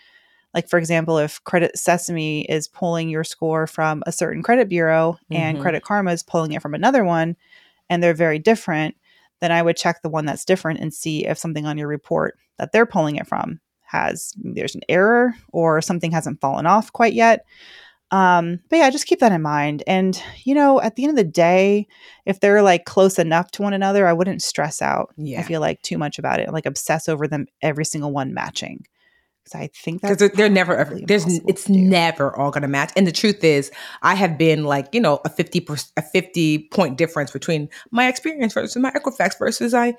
Like, 0.54 0.70
for 0.70 0.78
example, 0.78 1.18
if 1.18 1.44
Credit 1.44 1.78
Sesame 1.78 2.42
is 2.44 2.68
pulling 2.68 3.10
your 3.10 3.26
score 3.26 3.68
from 3.68 4.04
a 4.06 4.12
certain 4.12 4.42
credit 4.42 4.70
bureau 4.70 5.18
and 5.30 5.56
mm-hmm. 5.56 5.62
Credit 5.62 5.84
Karma 5.84 6.12
is 6.12 6.24
pulling 6.24 6.54
it 6.54 6.62
from 6.62 6.74
another 6.74 7.04
one, 7.04 7.36
and 7.90 8.02
they're 8.02 8.14
very 8.14 8.40
different, 8.40 8.96
then 9.42 9.52
I 9.52 9.62
would 9.62 9.78
check 9.78 10.02
the 10.02 10.10
one 10.10 10.26
that's 10.26 10.46
different 10.46 10.80
and 10.80 10.94
see 10.94 11.26
if 11.26 11.38
something 11.38 11.66
on 11.66 11.78
your 11.78 11.88
report 11.88 12.38
that 12.58 12.72
they're 12.72 12.86
pulling 12.86 13.18
it 13.18 13.28
from 13.28 13.60
has 13.86 14.34
there's 14.38 14.76
an 14.76 14.82
error 14.90 15.34
or 15.52 15.82
something 15.82 16.12
hasn't 16.12 16.42
fallen 16.42 16.66
off 16.66 16.92
quite 16.92 17.14
yet. 17.14 17.46
Um, 18.12 18.60
but 18.70 18.78
yeah, 18.78 18.90
just 18.90 19.08
keep 19.08 19.20
that 19.20 19.32
in 19.32 19.42
mind. 19.42 19.84
And 19.88 20.22
you 20.44 20.54
know, 20.54 20.80
at 20.82 20.96
the 20.96 21.04
end 21.04 21.12
of 21.12 21.18
the 21.18 21.30
day, 21.30 21.88
if 22.26 22.40
they're 22.40 22.62
like 22.62 22.86
close 22.86 23.18
enough 23.18 23.52
to 23.52 23.62
one 23.62 23.74
another, 23.74 24.08
I 24.08 24.14
wouldn't 24.14 24.42
stress 24.42 24.82
out. 24.82 25.14
Yeah. 25.18 25.40
I 25.40 25.44
feel 25.44 25.62
like 25.62 25.82
too 25.82 25.98
much 25.98 26.20
about 26.20 26.40
it, 26.40 26.52
like 26.54 26.66
obsess 26.66 27.10
over 27.10 27.28
them 27.28 27.48
every 27.62 27.86
single 27.86 28.12
one 28.12 28.34
matching. 28.34 28.86
Because 29.44 29.60
I 29.60 29.70
think 29.76 30.02
that's 30.02 30.18
because 30.18 30.36
they're 30.36 30.50
never 30.50 30.76
ever 30.76 31.00
there's 31.06 31.26
it's 31.48 31.70
never 31.70 32.36
all 32.36 32.52
gonna 32.52 32.68
match. 32.68 32.92
And 32.96 33.06
the 33.06 33.12
truth 33.12 33.44
is, 33.44 33.72
I 34.02 34.16
have 34.16 34.38
been 34.38 34.64
like 34.64 34.88
you 34.94 35.02
know 35.02 35.20
a 35.26 35.30
fifty 35.30 35.60
per, 35.60 35.76
a 35.98 36.02
fifty 36.02 36.68
point 36.70 36.98
difference 36.98 37.32
between 37.32 37.70
my 37.92 38.12
Experian 38.12 38.52
versus 38.52 38.76
my 38.76 38.92
Equifax 38.92 39.38
versus 39.38 39.74
I 39.74 39.96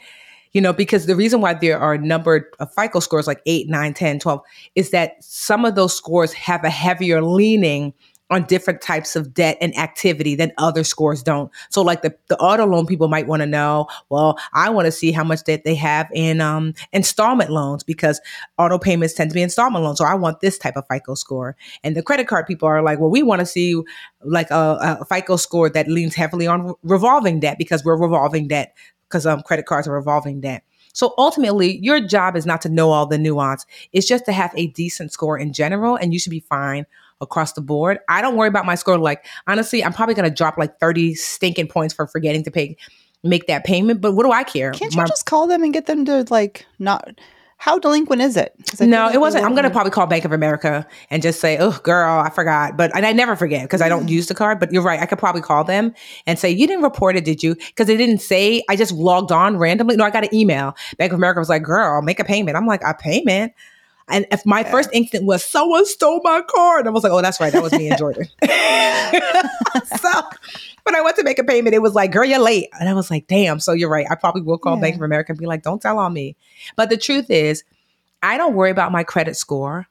you 0.53 0.61
know, 0.61 0.73
because 0.73 1.07
the 1.07 1.17
reason 1.17 1.41
why 1.41 1.55
there 1.55 1.79
are 1.79 1.99
numbered 1.99 2.45
uh, 2.59 2.67
FICO 2.67 3.01
scores 3.01 3.27
like 3.27 3.43
8, 3.47 3.69
9, 3.69 3.95
10, 3.95 4.19
12 4.19 4.41
is 4.75 4.91
that 4.91 5.23
some 5.23 5.65
of 5.65 5.75
those 5.75 5.95
scores 5.95 6.33
have 6.33 6.65
a 6.65 6.71
heavier 6.71 7.23
leaning 7.23 7.93
on 8.31 8.45
different 8.45 8.81
types 8.81 9.15
of 9.15 9.33
debt 9.33 9.57
and 9.61 9.77
activity 9.79 10.35
than 10.35 10.53
other 10.59 10.83
scores 10.83 11.23
don't. 11.23 11.51
So 11.71 11.83
like 11.83 12.03
the, 12.03 12.15
the 12.29 12.37
auto 12.39 12.67
loan 12.67 12.87
people 12.87 13.09
might 13.09 13.27
want 13.27 13.43
to 13.43 13.47
know, 13.47 13.87
well, 14.09 14.37
I 14.53 14.69
want 14.71 14.87
to 14.87 14.93
see 14.93 15.13
how 15.13 15.23
much 15.23 15.45
debt 15.45 15.63
they 15.65 15.77
have 15.77 16.09
in 16.13 16.41
um, 16.41 16.75
installment 16.93 17.51
loans 17.51 17.85
because 17.85 18.21
auto 18.59 18.79
payments 18.79 19.15
tend 19.15 19.31
to 19.31 19.35
be 19.35 19.43
installment 19.43 19.85
loans. 19.85 19.99
So 19.99 20.05
I 20.05 20.15
want 20.15 20.41
this 20.41 20.59
type 20.59 20.77
of 20.77 20.85
FICO 20.91 21.15
score. 21.15 21.57
And 21.85 21.97
the 21.97 22.03
credit 22.03 22.27
card 22.27 22.47
people 22.47 22.69
are 22.69 22.83
like, 22.83 22.99
well, 22.99 23.11
we 23.11 23.23
want 23.23 23.41
to 23.41 23.47
see 23.47 23.81
like 24.25 24.51
a, 24.51 24.99
a 25.01 25.05
FICO 25.05 25.37
score 25.37 25.71
that 25.71 25.87
leans 25.87 26.15
heavily 26.15 26.49
on 26.49 26.75
revolving 26.83 27.39
debt 27.39 27.59
because 27.59 27.85
we're 27.85 28.01
revolving 28.01 28.49
debt 28.49 28.75
because 29.09 29.27
um, 29.27 29.43
credit 29.43 29.67
cards 29.67 29.89
are 29.89 29.93
revolving 29.93 30.41
debt. 30.41 30.63
So 30.93 31.13
ultimately, 31.19 31.79
your 31.79 32.01
job 32.01 32.37
is 32.37 32.47
not 32.47 32.63
to 32.63 32.71
know 32.71 32.91
all 32.91 33.07
the 33.07 33.19
nuance. 33.19 33.67
It's 33.93 34.07
just 34.07 34.25
to 34.27 34.33
have 34.33 34.53
a 34.57 34.69
decent 34.69 35.13
score 35.13 35.39
in 35.39 35.53
general, 35.53 35.97
and 35.97 36.13
you 36.13 36.19
should 36.19 36.31
be 36.31 36.41
fine 36.41 36.87
across 37.21 37.53
the 37.53 37.61
board. 37.61 37.99
I 38.09 38.23
don't 38.23 38.37
worry 38.37 38.49
about 38.49 38.67
my 38.67 38.75
score. 38.75 38.99
Like 38.99 39.27
honestly, 39.47 39.85
I'm 39.85 39.93
probably 39.93 40.15
gonna 40.15 40.31
drop 40.31 40.57
like 40.57 40.79
30 40.81 41.15
stinking 41.15 41.69
points 41.69 41.95
for 41.95 42.07
forgetting 42.07 42.45
to 42.45 42.51
pay 42.51 42.77
make 43.23 43.47
that 43.47 43.65
payment. 43.65 44.01
But 44.01 44.13
what 44.13 44.25
do 44.25 44.33
I 44.33 44.45
care? 44.45 44.71
Can't 44.73 44.93
you 44.93 45.03
my- 45.03 45.07
just 45.07 45.27
call 45.27 45.47
them 45.47 45.63
and 45.63 45.73
get 45.73 45.87
them 45.87 46.05
to 46.07 46.25
like 46.31 46.67
not 46.79 47.19
How 47.59 47.79
delinquent 47.79 48.21
is 48.21 48.37
it? 48.37 48.55
No, 48.81 49.09
it 49.09 49.19
wasn't. 49.19 49.45
I'm 49.45 49.53
going 49.53 49.65
to 49.65 49.71
probably 49.71 49.91
call 49.91 50.07
Bank 50.07 50.25
of 50.25 50.33
America 50.33 50.87
and 51.11 51.23
just 51.23 51.41
say, 51.41 51.57
"Oh, 51.59 51.73
girl, 51.83 52.21
I 52.21 52.29
forgot." 52.29 52.77
But 52.77 52.95
and 52.95 53.07
I 53.07 53.13
never 53.13 53.35
forget 53.35 53.63
because 53.63 53.81
I 53.81 53.89
don't 53.89 54.07
mm. 54.07 54.11
use 54.11 54.27
the 54.27 54.35
card. 54.35 54.61
But 54.61 54.73
you're 54.73 54.83
right. 54.83 55.01
I 55.01 55.07
could 55.07 55.19
probably 55.19 55.41
call 55.41 55.65
them 55.65 55.95
and 56.27 56.39
say, 56.39 56.51
"You 56.51 56.67
didn't 56.67 56.83
report 56.83 57.17
it, 57.17 57.25
did 57.25 57.43
you?" 57.43 57.55
Because 57.55 57.87
they 57.87 57.97
didn't 57.97 58.19
say. 58.19 58.63
I 58.69 58.77
just 58.77 58.93
logged 58.93 59.33
on 59.33 59.57
randomly. 59.57 59.97
No, 59.97 60.05
I 60.05 60.11
got 60.11 60.25
an 60.25 60.35
email. 60.35 60.77
Bank 60.99 61.13
of 61.13 61.19
America 61.19 61.41
was 61.41 61.49
like, 61.49 61.63
"Girl, 61.63 62.03
make 62.03 62.21
a 62.21 62.25
payment." 62.25 62.57
I'm 62.57 62.67
like, 62.67 62.83
"A 62.85 62.95
payment." 62.95 63.53
And 64.09 64.27
if 64.31 64.47
my 64.47 64.61
yeah. 64.61 64.71
first 64.71 64.91
instinct 64.93 65.27
was 65.27 65.45
someone 65.45 65.85
stole 65.85 66.21
my 66.23 66.43
card, 66.49 66.87
I 66.87 66.91
was 66.91 67.03
like, 67.03 67.13
"Oh, 67.13 67.23
that's 67.23 67.41
right, 67.41 67.53
that 67.53 67.63
was 67.63 67.73
me 67.73 67.89
and 67.89 67.99
Jordan." 67.99 68.27
so 68.43 68.49
when 70.85 70.95
I 70.95 71.01
went 71.03 71.17
to 71.17 71.25
make 71.25 71.39
a 71.39 71.45
payment, 71.45 71.75
it 71.75 71.83
was 71.83 71.95
like, 71.95 72.13
"Girl, 72.13 72.25
you're 72.25 72.39
late," 72.39 72.69
and 72.79 72.89
I 72.89 72.95
was 72.95 73.11
like, 73.11 73.27
"Damn." 73.27 73.59
So 73.59 73.73
you're 73.73 73.91
right. 73.91 74.07
I 74.09 74.15
probably 74.15 74.43
will 74.43 74.59
call 74.59 74.77
yeah. 74.77 74.83
Bank 74.83 74.97
of 74.97 75.03
America 75.03 75.33
and 75.33 75.39
be 75.39 75.47
like, 75.47 75.63
"Don't 75.63 75.83
tell 75.83 75.99
on 75.99 76.13
me." 76.13 76.37
But 76.77 76.89
the 76.89 76.97
truth 76.97 77.31
is, 77.31 77.65
I 78.23 78.37
don't 78.37 78.55
worry 78.55 78.71
about 78.71 78.93
my 78.93 79.03
credit 79.03 79.37
score 79.37 79.89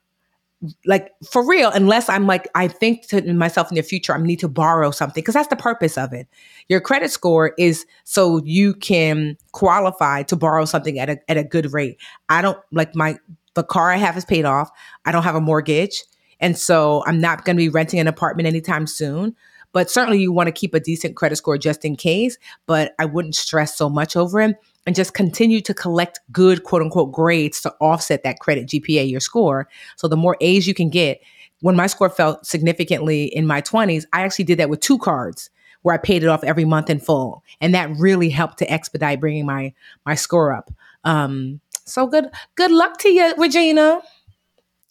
like 0.85 1.11
for 1.29 1.45
real 1.45 1.69
unless 1.71 2.09
i'm 2.09 2.25
like 2.25 2.47
i 2.55 2.67
think 2.67 3.05
to 3.07 3.21
myself 3.33 3.69
in 3.69 3.75
the 3.75 3.83
future 3.83 4.13
i 4.13 4.17
need 4.17 4.39
to 4.39 4.47
borrow 4.47 4.89
something 4.89 5.21
because 5.21 5.33
that's 5.33 5.49
the 5.49 5.55
purpose 5.55 5.97
of 5.97 6.13
it 6.13 6.27
your 6.69 6.79
credit 6.79 7.11
score 7.11 7.53
is 7.57 7.85
so 8.03 8.41
you 8.43 8.73
can 8.73 9.37
qualify 9.51 10.23
to 10.23 10.35
borrow 10.35 10.65
something 10.65 10.97
at 10.97 11.09
a, 11.09 11.19
at 11.29 11.37
a 11.37 11.43
good 11.43 11.71
rate 11.73 11.97
i 12.29 12.41
don't 12.41 12.57
like 12.71 12.95
my 12.95 13.17
the 13.55 13.63
car 13.63 13.91
i 13.91 13.97
have 13.97 14.15
is 14.17 14.25
paid 14.25 14.45
off 14.45 14.69
i 15.05 15.11
don't 15.11 15.23
have 15.23 15.35
a 15.35 15.41
mortgage 15.41 16.03
and 16.39 16.57
so 16.57 17.03
i'm 17.07 17.19
not 17.19 17.45
going 17.45 17.55
to 17.55 17.61
be 17.61 17.69
renting 17.69 17.99
an 17.99 18.07
apartment 18.07 18.47
anytime 18.47 18.87
soon 18.87 19.35
but 19.71 19.89
certainly 19.89 20.19
you 20.19 20.31
want 20.31 20.47
to 20.47 20.51
keep 20.53 20.73
a 20.73 20.79
decent 20.79 21.15
credit 21.15 21.35
score 21.35 21.57
just 21.57 21.83
in 21.83 21.95
case 21.95 22.37
but 22.65 22.93
i 22.99 23.05
wouldn't 23.05 23.35
stress 23.35 23.77
so 23.77 23.89
much 23.89 24.15
over 24.15 24.39
it 24.41 24.55
and 24.85 24.95
just 24.95 25.13
continue 25.13 25.61
to 25.61 25.73
collect 25.73 26.19
good 26.31 26.63
quote 26.63 26.81
unquote 26.81 27.11
grades 27.11 27.61
to 27.61 27.73
offset 27.81 28.23
that 28.23 28.39
credit 28.39 28.67
GPA, 28.67 29.09
your 29.09 29.19
score. 29.19 29.67
So 29.95 30.07
the 30.07 30.17
more 30.17 30.37
A's 30.41 30.67
you 30.67 30.73
can 30.73 30.89
get. 30.89 31.21
When 31.61 31.75
my 31.75 31.87
score 31.87 32.09
fell 32.09 32.43
significantly 32.43 33.25
in 33.25 33.47
my 33.47 33.61
20s, 33.61 34.03
I 34.13 34.21
actually 34.21 34.45
did 34.45 34.59
that 34.59 34.69
with 34.69 34.81
two 34.81 34.99
cards 34.99 35.49
where 35.81 35.95
I 35.95 35.97
paid 35.97 36.23
it 36.23 36.27
off 36.27 36.43
every 36.43 36.65
month 36.65 36.89
in 36.89 36.99
full. 36.99 37.43
And 37.61 37.73
that 37.73 37.89
really 37.97 38.29
helped 38.29 38.59
to 38.59 38.71
expedite 38.71 39.19
bringing 39.19 39.45
my 39.45 39.73
my 40.05 40.15
score 40.15 40.53
up. 40.53 40.71
Um, 41.03 41.61
so 41.85 42.07
good 42.07 42.29
good 42.55 42.71
luck 42.71 42.97
to 42.99 43.09
you, 43.09 43.33
Regina. 43.37 44.01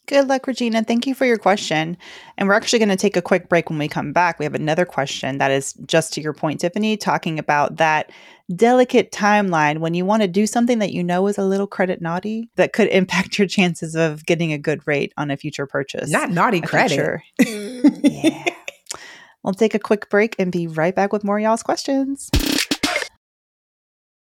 Good 0.07 0.27
luck, 0.27 0.45
Regina. 0.45 0.83
Thank 0.83 1.07
you 1.07 1.15
for 1.15 1.25
your 1.25 1.37
question. 1.37 1.97
And 2.37 2.47
we're 2.47 2.53
actually 2.53 2.77
going 2.79 2.89
to 2.89 2.95
take 2.95 3.17
a 3.17 3.21
quick 3.21 3.49
break 3.49 3.69
when 3.69 3.79
we 3.79 3.87
come 3.87 4.13
back. 4.13 4.37
We 4.37 4.45
have 4.45 4.53
another 4.53 4.85
question 4.85 5.39
that 5.39 5.49
is 5.49 5.73
just 5.85 6.13
to 6.13 6.21
your 6.21 6.33
point, 6.33 6.59
Tiffany, 6.59 6.95
talking 6.95 7.39
about 7.39 7.77
that 7.77 8.11
delicate 8.55 9.11
timeline 9.11 9.79
when 9.79 9.95
you 9.95 10.05
want 10.05 10.21
to 10.21 10.27
do 10.27 10.45
something 10.45 10.77
that 10.77 10.93
you 10.93 11.03
know 11.03 11.25
is 11.27 11.39
a 11.39 11.43
little 11.43 11.65
credit 11.65 12.01
naughty 12.01 12.49
that 12.55 12.73
could 12.73 12.87
impact 12.89 13.39
your 13.39 13.47
chances 13.47 13.95
of 13.95 14.25
getting 14.25 14.53
a 14.53 14.59
good 14.59 14.85
rate 14.85 15.11
on 15.17 15.31
a 15.31 15.37
future 15.37 15.65
purchase. 15.65 16.11
Not 16.11 16.29
naughty 16.29 16.61
credit. 16.61 16.95
Sure. 16.95 17.23
yeah. 17.39 18.45
We'll 19.43 19.53
take 19.53 19.73
a 19.73 19.79
quick 19.79 20.09
break 20.09 20.35
and 20.37 20.51
be 20.51 20.67
right 20.67 20.95
back 20.95 21.13
with 21.13 21.23
more 21.23 21.39
y'all's 21.39 21.63
questions. 21.63 22.29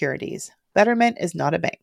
securities. 0.00 0.50
Betterment 0.74 1.18
is 1.20 1.34
not 1.34 1.52
a 1.52 1.58
bank. 1.58 1.78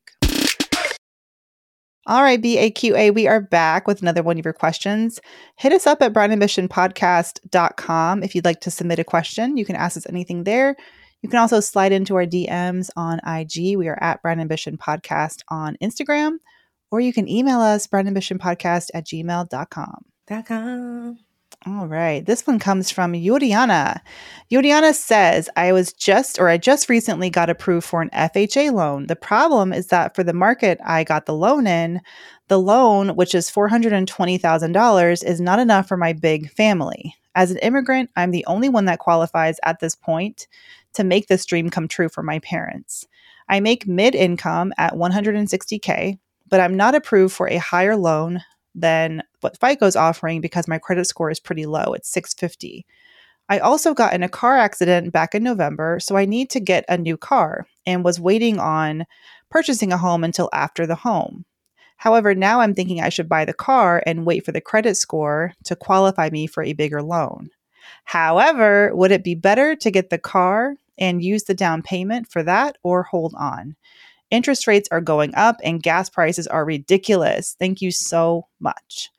All 2.07 2.23
right, 2.23 2.41
BAQA, 2.41 3.13
we 3.13 3.27
are 3.27 3.41
back 3.41 3.85
with 3.85 4.01
another 4.01 4.23
one 4.23 4.39
of 4.39 4.45
your 4.45 4.53
questions. 4.53 5.19
Hit 5.57 5.71
us 5.71 5.85
up 5.85 6.01
at 6.01 6.13
brownambitionpodcast.com 6.13 8.23
if 8.23 8.33
you'd 8.33 8.45
like 8.45 8.61
to 8.61 8.71
submit 8.71 8.97
a 8.97 9.03
question. 9.03 9.57
You 9.57 9.65
can 9.65 9.75
ask 9.75 9.97
us 9.97 10.07
anything 10.07 10.45
there. 10.45 10.75
You 11.21 11.29
can 11.29 11.39
also 11.39 11.59
slide 11.59 11.91
into 11.91 12.15
our 12.15 12.25
DMs 12.25 12.89
on 12.95 13.19
IG. 13.27 13.77
We 13.77 13.87
are 13.87 14.01
at 14.01 14.23
Podcast 14.23 15.41
on 15.49 15.77
Instagram, 15.83 16.37
or 16.89 17.01
you 17.01 17.13
can 17.13 17.27
email 17.27 17.59
us 17.59 17.85
brownambitionpodcast 17.85 18.89
at 18.95 19.05
gmail.com. 19.05 20.05
.com. 20.45 21.19
All 21.67 21.85
right. 21.85 22.25
This 22.25 22.47
one 22.47 22.59
comes 22.59 22.91
from 22.91 23.11
Yuriana. 23.11 23.99
Yuriana 24.49 24.93
says, 24.93 25.49
I 25.57 25.73
was 25.73 25.91
just, 25.91 26.39
or 26.39 26.47
I 26.47 26.57
just 26.57 26.87
recently 26.87 27.29
got 27.29 27.49
approved 27.49 27.85
for 27.85 28.01
an 28.01 28.09
FHA 28.11 28.71
loan. 28.71 29.07
The 29.07 29.17
problem 29.17 29.73
is 29.73 29.87
that 29.87 30.15
for 30.15 30.23
the 30.23 30.31
market 30.31 30.79
I 30.85 31.03
got 31.03 31.25
the 31.25 31.33
loan 31.33 31.67
in, 31.67 31.99
the 32.47 32.57
loan, 32.57 33.17
which 33.17 33.35
is 33.35 33.51
$420,000, 33.51 35.23
is 35.25 35.41
not 35.41 35.59
enough 35.59 35.89
for 35.89 35.97
my 35.97 36.13
big 36.13 36.49
family. 36.51 37.13
As 37.35 37.51
an 37.51 37.57
immigrant, 37.57 38.11
I'm 38.15 38.31
the 38.31 38.45
only 38.45 38.69
one 38.69 38.85
that 38.85 38.99
qualifies 38.99 39.59
at 39.63 39.81
this 39.81 39.93
point 39.93 40.47
to 40.93 41.03
make 41.03 41.27
this 41.27 41.45
dream 41.45 41.69
come 41.69 41.89
true 41.89 42.07
for 42.07 42.23
my 42.23 42.39
parents. 42.39 43.05
I 43.49 43.59
make 43.59 43.85
mid 43.85 44.15
income 44.15 44.71
at 44.77 44.93
160K, 44.93 46.17
but 46.47 46.61
I'm 46.61 46.77
not 46.77 46.95
approved 46.95 47.35
for 47.35 47.49
a 47.49 47.57
higher 47.57 47.97
loan 47.97 48.41
than 48.77 49.23
what 49.41 49.59
FICO's 49.59 49.95
offering 49.95 50.39
because 50.39 50.67
my 50.67 50.77
credit 50.77 51.05
score 51.05 51.29
is 51.31 51.39
pretty 51.39 51.65
low. 51.65 51.93
It's 51.93 52.09
650. 52.09 52.85
I 53.49 53.59
also 53.59 53.93
got 53.93 54.13
in 54.13 54.23
a 54.23 54.29
car 54.29 54.57
accident 54.57 55.11
back 55.11 55.33
in 55.33 55.43
November, 55.43 55.99
so 55.99 56.17
I 56.17 56.25
need 56.25 56.49
to 56.51 56.59
get 56.59 56.85
a 56.89 56.97
new 56.97 57.17
car 57.17 57.65
and 57.85 58.03
was 58.03 58.19
waiting 58.19 58.59
on 58.59 59.05
purchasing 59.49 59.93
a 59.93 59.97
home 59.97 60.23
until 60.23 60.49
after 60.53 60.85
the 60.85 60.95
home. 60.95 61.45
However, 61.97 62.35
now 62.35 62.59
I'm 62.59 62.75
thinking 62.75 63.01
I 63.01 63.09
should 63.09 63.29
buy 63.29 63.45
the 63.45 63.53
car 63.53 64.03
and 64.05 64.25
wait 64.25 64.45
for 64.45 64.51
the 64.51 64.61
credit 64.61 64.95
score 64.95 65.53
to 65.63 65.75
qualify 65.75 66.29
me 66.29 66.45
for 66.45 66.61
a 66.61 66.73
bigger 66.73 67.01
loan. 67.01 67.49
However, 68.03 68.91
would 68.93 69.11
it 69.11 69.23
be 69.23 69.33
better 69.33 69.75
to 69.75 69.91
get 69.91 70.09
the 70.09 70.17
car 70.17 70.75
and 70.97 71.23
use 71.23 71.43
the 71.43 71.53
down 71.53 71.81
payment 71.81 72.29
for 72.29 72.43
that 72.43 72.77
or 72.83 73.03
hold 73.03 73.33
on? 73.37 73.75
Interest 74.29 74.67
rates 74.67 74.89
are 74.91 75.01
going 75.01 75.33
up 75.35 75.57
and 75.63 75.81
gas 75.81 76.09
prices 76.09 76.47
are 76.47 76.65
ridiculous. 76.65 77.55
Thank 77.59 77.81
you 77.81 77.91
so 77.91 78.47
much. 78.59 79.09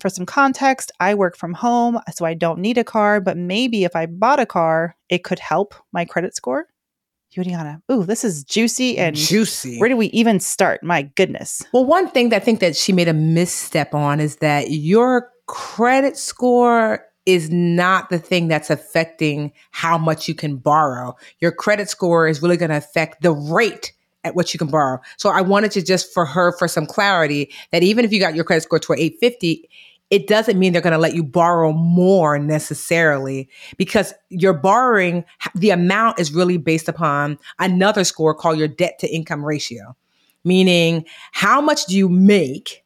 For 0.00 0.08
some 0.08 0.26
context, 0.26 0.92
I 1.00 1.14
work 1.14 1.36
from 1.36 1.54
home, 1.54 1.98
so 2.14 2.24
I 2.24 2.34
don't 2.34 2.60
need 2.60 2.78
a 2.78 2.84
car, 2.84 3.20
but 3.20 3.36
maybe 3.36 3.84
if 3.84 3.94
I 3.94 4.06
bought 4.06 4.40
a 4.40 4.46
car, 4.46 4.96
it 5.08 5.24
could 5.24 5.38
help 5.38 5.74
my 5.92 6.04
credit 6.04 6.34
score. 6.34 6.66
Juliana. 7.30 7.80
Ooh, 7.90 8.04
this 8.04 8.24
is 8.24 8.42
juicy 8.42 8.98
and 8.98 9.14
juicy. 9.14 9.78
Where 9.78 9.88
do 9.88 9.96
we 9.96 10.06
even 10.06 10.40
start? 10.40 10.82
My 10.82 11.02
goodness. 11.02 11.62
Well, 11.72 11.84
one 11.84 12.08
thing 12.08 12.30
that 12.30 12.42
I 12.42 12.44
think 12.44 12.60
that 12.60 12.76
she 12.76 12.92
made 12.92 13.08
a 13.08 13.14
misstep 13.14 13.94
on 13.94 14.20
is 14.20 14.36
that 14.36 14.70
your 14.70 15.30
credit 15.46 16.16
score 16.16 17.06
is 17.26 17.50
not 17.50 18.10
the 18.10 18.18
thing 18.18 18.48
that's 18.48 18.70
affecting 18.70 19.52
how 19.70 19.96
much 19.96 20.26
you 20.28 20.34
can 20.34 20.56
borrow. 20.56 21.14
Your 21.38 21.52
credit 21.52 21.88
score 21.88 22.26
is 22.26 22.42
really 22.42 22.56
going 22.56 22.70
to 22.70 22.76
affect 22.76 23.22
the 23.22 23.32
rate 23.32 23.92
at 24.24 24.34
what 24.34 24.52
you 24.52 24.58
can 24.58 24.68
borrow. 24.68 25.00
So 25.16 25.30
I 25.30 25.40
wanted 25.40 25.70
to 25.72 25.82
just 25.82 26.12
for 26.12 26.24
her 26.24 26.52
for 26.58 26.68
some 26.68 26.86
clarity 26.86 27.52
that 27.72 27.82
even 27.82 28.04
if 28.04 28.12
you 28.12 28.20
got 28.20 28.34
your 28.34 28.44
credit 28.44 28.62
score 28.62 28.78
to 28.78 28.92
850, 28.92 29.68
it 30.10 30.26
doesn't 30.26 30.58
mean 30.58 30.72
they're 30.72 30.82
going 30.82 30.92
to 30.92 30.98
let 30.98 31.14
you 31.14 31.22
borrow 31.22 31.72
more 31.72 32.38
necessarily 32.38 33.48
because 33.76 34.12
you're 34.28 34.52
borrowing 34.52 35.24
the 35.54 35.70
amount 35.70 36.18
is 36.18 36.32
really 36.32 36.58
based 36.58 36.88
upon 36.88 37.38
another 37.58 38.04
score 38.04 38.34
called 38.34 38.58
your 38.58 38.68
debt 38.68 38.98
to 38.98 39.08
income 39.08 39.44
ratio 39.44 39.96
meaning 40.44 41.04
how 41.32 41.60
much 41.60 41.86
do 41.86 41.96
you 41.96 42.08
make 42.08 42.84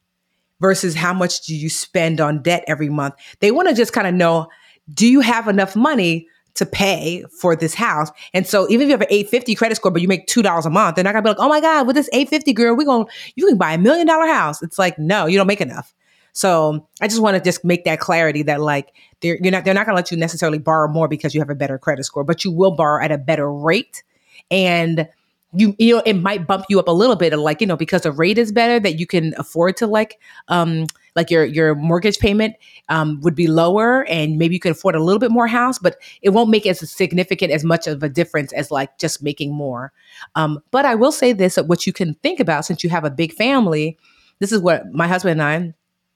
versus 0.59 0.95
how 0.95 1.13
much 1.13 1.41
do 1.45 1.55
you 1.55 1.69
spend 1.69 2.21
on 2.21 2.41
debt 2.41 2.63
every 2.67 2.89
month 2.89 3.15
they 3.39 3.51
want 3.51 3.67
to 3.67 3.75
just 3.75 3.93
kind 3.93 4.07
of 4.07 4.13
know 4.13 4.47
do 4.93 5.07
you 5.07 5.21
have 5.21 5.47
enough 5.47 5.75
money 5.75 6.27
to 6.55 6.65
pay 6.65 7.23
for 7.39 7.55
this 7.55 7.73
house. 7.73 8.09
And 8.33 8.47
so 8.47 8.67
even 8.69 8.83
if 8.83 8.87
you 8.87 8.91
have 8.93 9.01
an 9.01 9.07
850 9.09 9.55
credit 9.55 9.75
score, 9.75 9.91
but 9.91 10.01
you 10.01 10.07
make 10.07 10.27
$2 10.27 10.65
a 10.65 10.69
month, 10.69 10.95
they're 10.95 11.03
not 11.03 11.13
gonna 11.13 11.21
be 11.21 11.29
like, 11.29 11.39
oh 11.39 11.49
my 11.49 11.61
God, 11.61 11.85
with 11.85 11.95
this 11.95 12.09
850 12.11 12.53
girl, 12.53 12.75
we're 12.75 12.85
going, 12.85 13.07
you 13.35 13.45
can 13.45 13.57
buy 13.57 13.73
a 13.73 13.77
million 13.77 14.07
dollar 14.07 14.27
house. 14.27 14.61
It's 14.63 14.79
like, 14.79 14.97
no, 14.97 15.25
you 15.25 15.37
don't 15.37 15.47
make 15.47 15.61
enough. 15.61 15.93
So 16.35 16.85
I 17.01 17.07
just 17.07 17.21
want 17.21 17.37
to 17.37 17.43
just 17.43 17.63
make 17.63 17.85
that 17.85 18.01
clarity 18.01 18.43
that 18.43 18.59
like 18.59 18.93
they're 19.21 19.37
you're 19.41 19.51
not 19.51 19.63
they're 19.63 19.73
not 19.73 19.85
gonna 19.85 19.95
let 19.95 20.11
you 20.11 20.17
necessarily 20.17 20.57
borrow 20.57 20.91
more 20.91 21.07
because 21.07 21.33
you 21.33 21.39
have 21.39 21.49
a 21.49 21.55
better 21.55 21.77
credit 21.77 22.03
score, 22.03 22.25
but 22.25 22.43
you 22.43 22.51
will 22.51 22.75
borrow 22.75 23.01
at 23.01 23.09
a 23.09 23.17
better 23.17 23.49
rate. 23.49 24.03
And 24.51 25.07
you 25.53 25.73
you 25.79 25.95
know 25.95 26.03
it 26.05 26.15
might 26.15 26.45
bump 26.45 26.65
you 26.67 26.77
up 26.77 26.89
a 26.89 26.91
little 26.91 27.15
bit 27.15 27.31
of 27.31 27.39
like 27.39 27.61
you 27.61 27.67
know 27.67 27.77
because 27.77 28.01
the 28.01 28.11
rate 28.11 28.37
is 28.37 28.51
better 28.51 28.81
that 28.81 28.99
you 28.99 29.07
can 29.07 29.33
afford 29.37 29.77
to 29.77 29.87
like 29.87 30.19
um 30.49 30.85
like 31.15 31.29
your 31.29 31.45
your 31.45 31.75
mortgage 31.75 32.19
payment 32.19 32.55
um, 32.89 33.19
would 33.21 33.35
be 33.35 33.47
lower 33.47 34.05
and 34.05 34.37
maybe 34.37 34.55
you 34.55 34.59
can 34.59 34.71
afford 34.71 34.95
a 34.95 35.03
little 35.03 35.19
bit 35.19 35.31
more 35.31 35.47
house 35.47 35.79
but 35.79 35.97
it 36.21 36.29
won't 36.29 36.49
make 36.49 36.65
as 36.65 36.89
significant 36.89 37.51
as 37.51 37.63
much 37.63 37.87
of 37.87 38.03
a 38.03 38.09
difference 38.09 38.51
as 38.53 38.71
like 38.71 38.97
just 38.97 39.23
making 39.23 39.53
more. 39.53 39.91
Um, 40.35 40.59
but 40.71 40.85
i 40.85 40.95
will 40.95 41.11
say 41.11 41.33
this 41.33 41.57
what 41.57 41.87
you 41.87 41.93
can 41.93 42.13
think 42.15 42.39
about 42.39 42.65
since 42.65 42.83
you 42.83 42.89
have 42.89 43.05
a 43.05 43.11
big 43.11 43.33
family 43.33 43.97
this 44.39 44.51
is 44.51 44.59
what 44.59 44.91
my 44.91 45.07
husband 45.07 45.39
and 45.39 45.41
i 45.41 45.73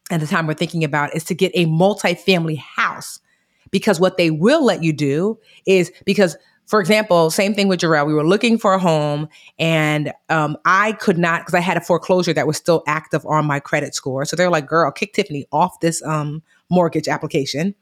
at 0.09 0.19
the 0.19 0.27
time 0.27 0.47
we're 0.47 0.53
thinking 0.53 0.83
about 0.83 1.15
is 1.15 1.23
to 1.25 1.35
get 1.35 1.51
a 1.55 1.65
multi-family 1.65 2.55
house. 2.55 3.19
Because 3.71 3.99
what 3.99 4.17
they 4.17 4.31
will 4.31 4.65
let 4.65 4.83
you 4.83 4.91
do 4.91 5.37
is 5.67 5.91
because 6.05 6.35
for 6.69 6.79
example, 6.79 7.31
same 7.31 7.55
thing 7.55 7.67
with 7.67 7.79
Jarrell. 7.79 8.05
We 8.05 8.13
were 8.13 8.25
looking 8.25 8.59
for 8.59 8.75
a 8.75 8.79
home 8.79 9.27
and 9.57 10.13
um, 10.29 10.55
I 10.65 10.91
could 10.91 11.17
not, 11.17 11.41
because 11.41 11.55
I 11.55 11.61
had 11.61 11.77
a 11.77 11.81
foreclosure 11.81 12.31
that 12.31 12.45
was 12.45 12.57
still 12.57 12.83
active 12.85 13.25
on 13.25 13.45
my 13.45 13.59
credit 13.59 13.95
score. 13.95 14.23
So 14.23 14.35
they're 14.35 14.51
like, 14.51 14.67
girl, 14.67 14.91
kick 14.91 15.13
Tiffany 15.13 15.47
off 15.51 15.79
this 15.79 16.03
um, 16.03 16.43
mortgage 16.69 17.07
application. 17.07 17.73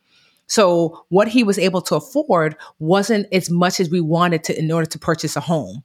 So 0.47 1.03
what 1.09 1.27
he 1.27 1.43
was 1.43 1.59
able 1.59 1.81
to 1.81 1.95
afford 1.95 2.55
wasn't 2.79 3.27
as 3.33 3.49
much 3.49 3.81
as 3.81 3.89
we 3.89 3.99
wanted 3.99 4.45
to 4.45 4.57
in 4.57 4.71
order 4.71 4.89
to 4.89 4.97
purchase 4.97 5.35
a 5.35 5.41
home. 5.41 5.83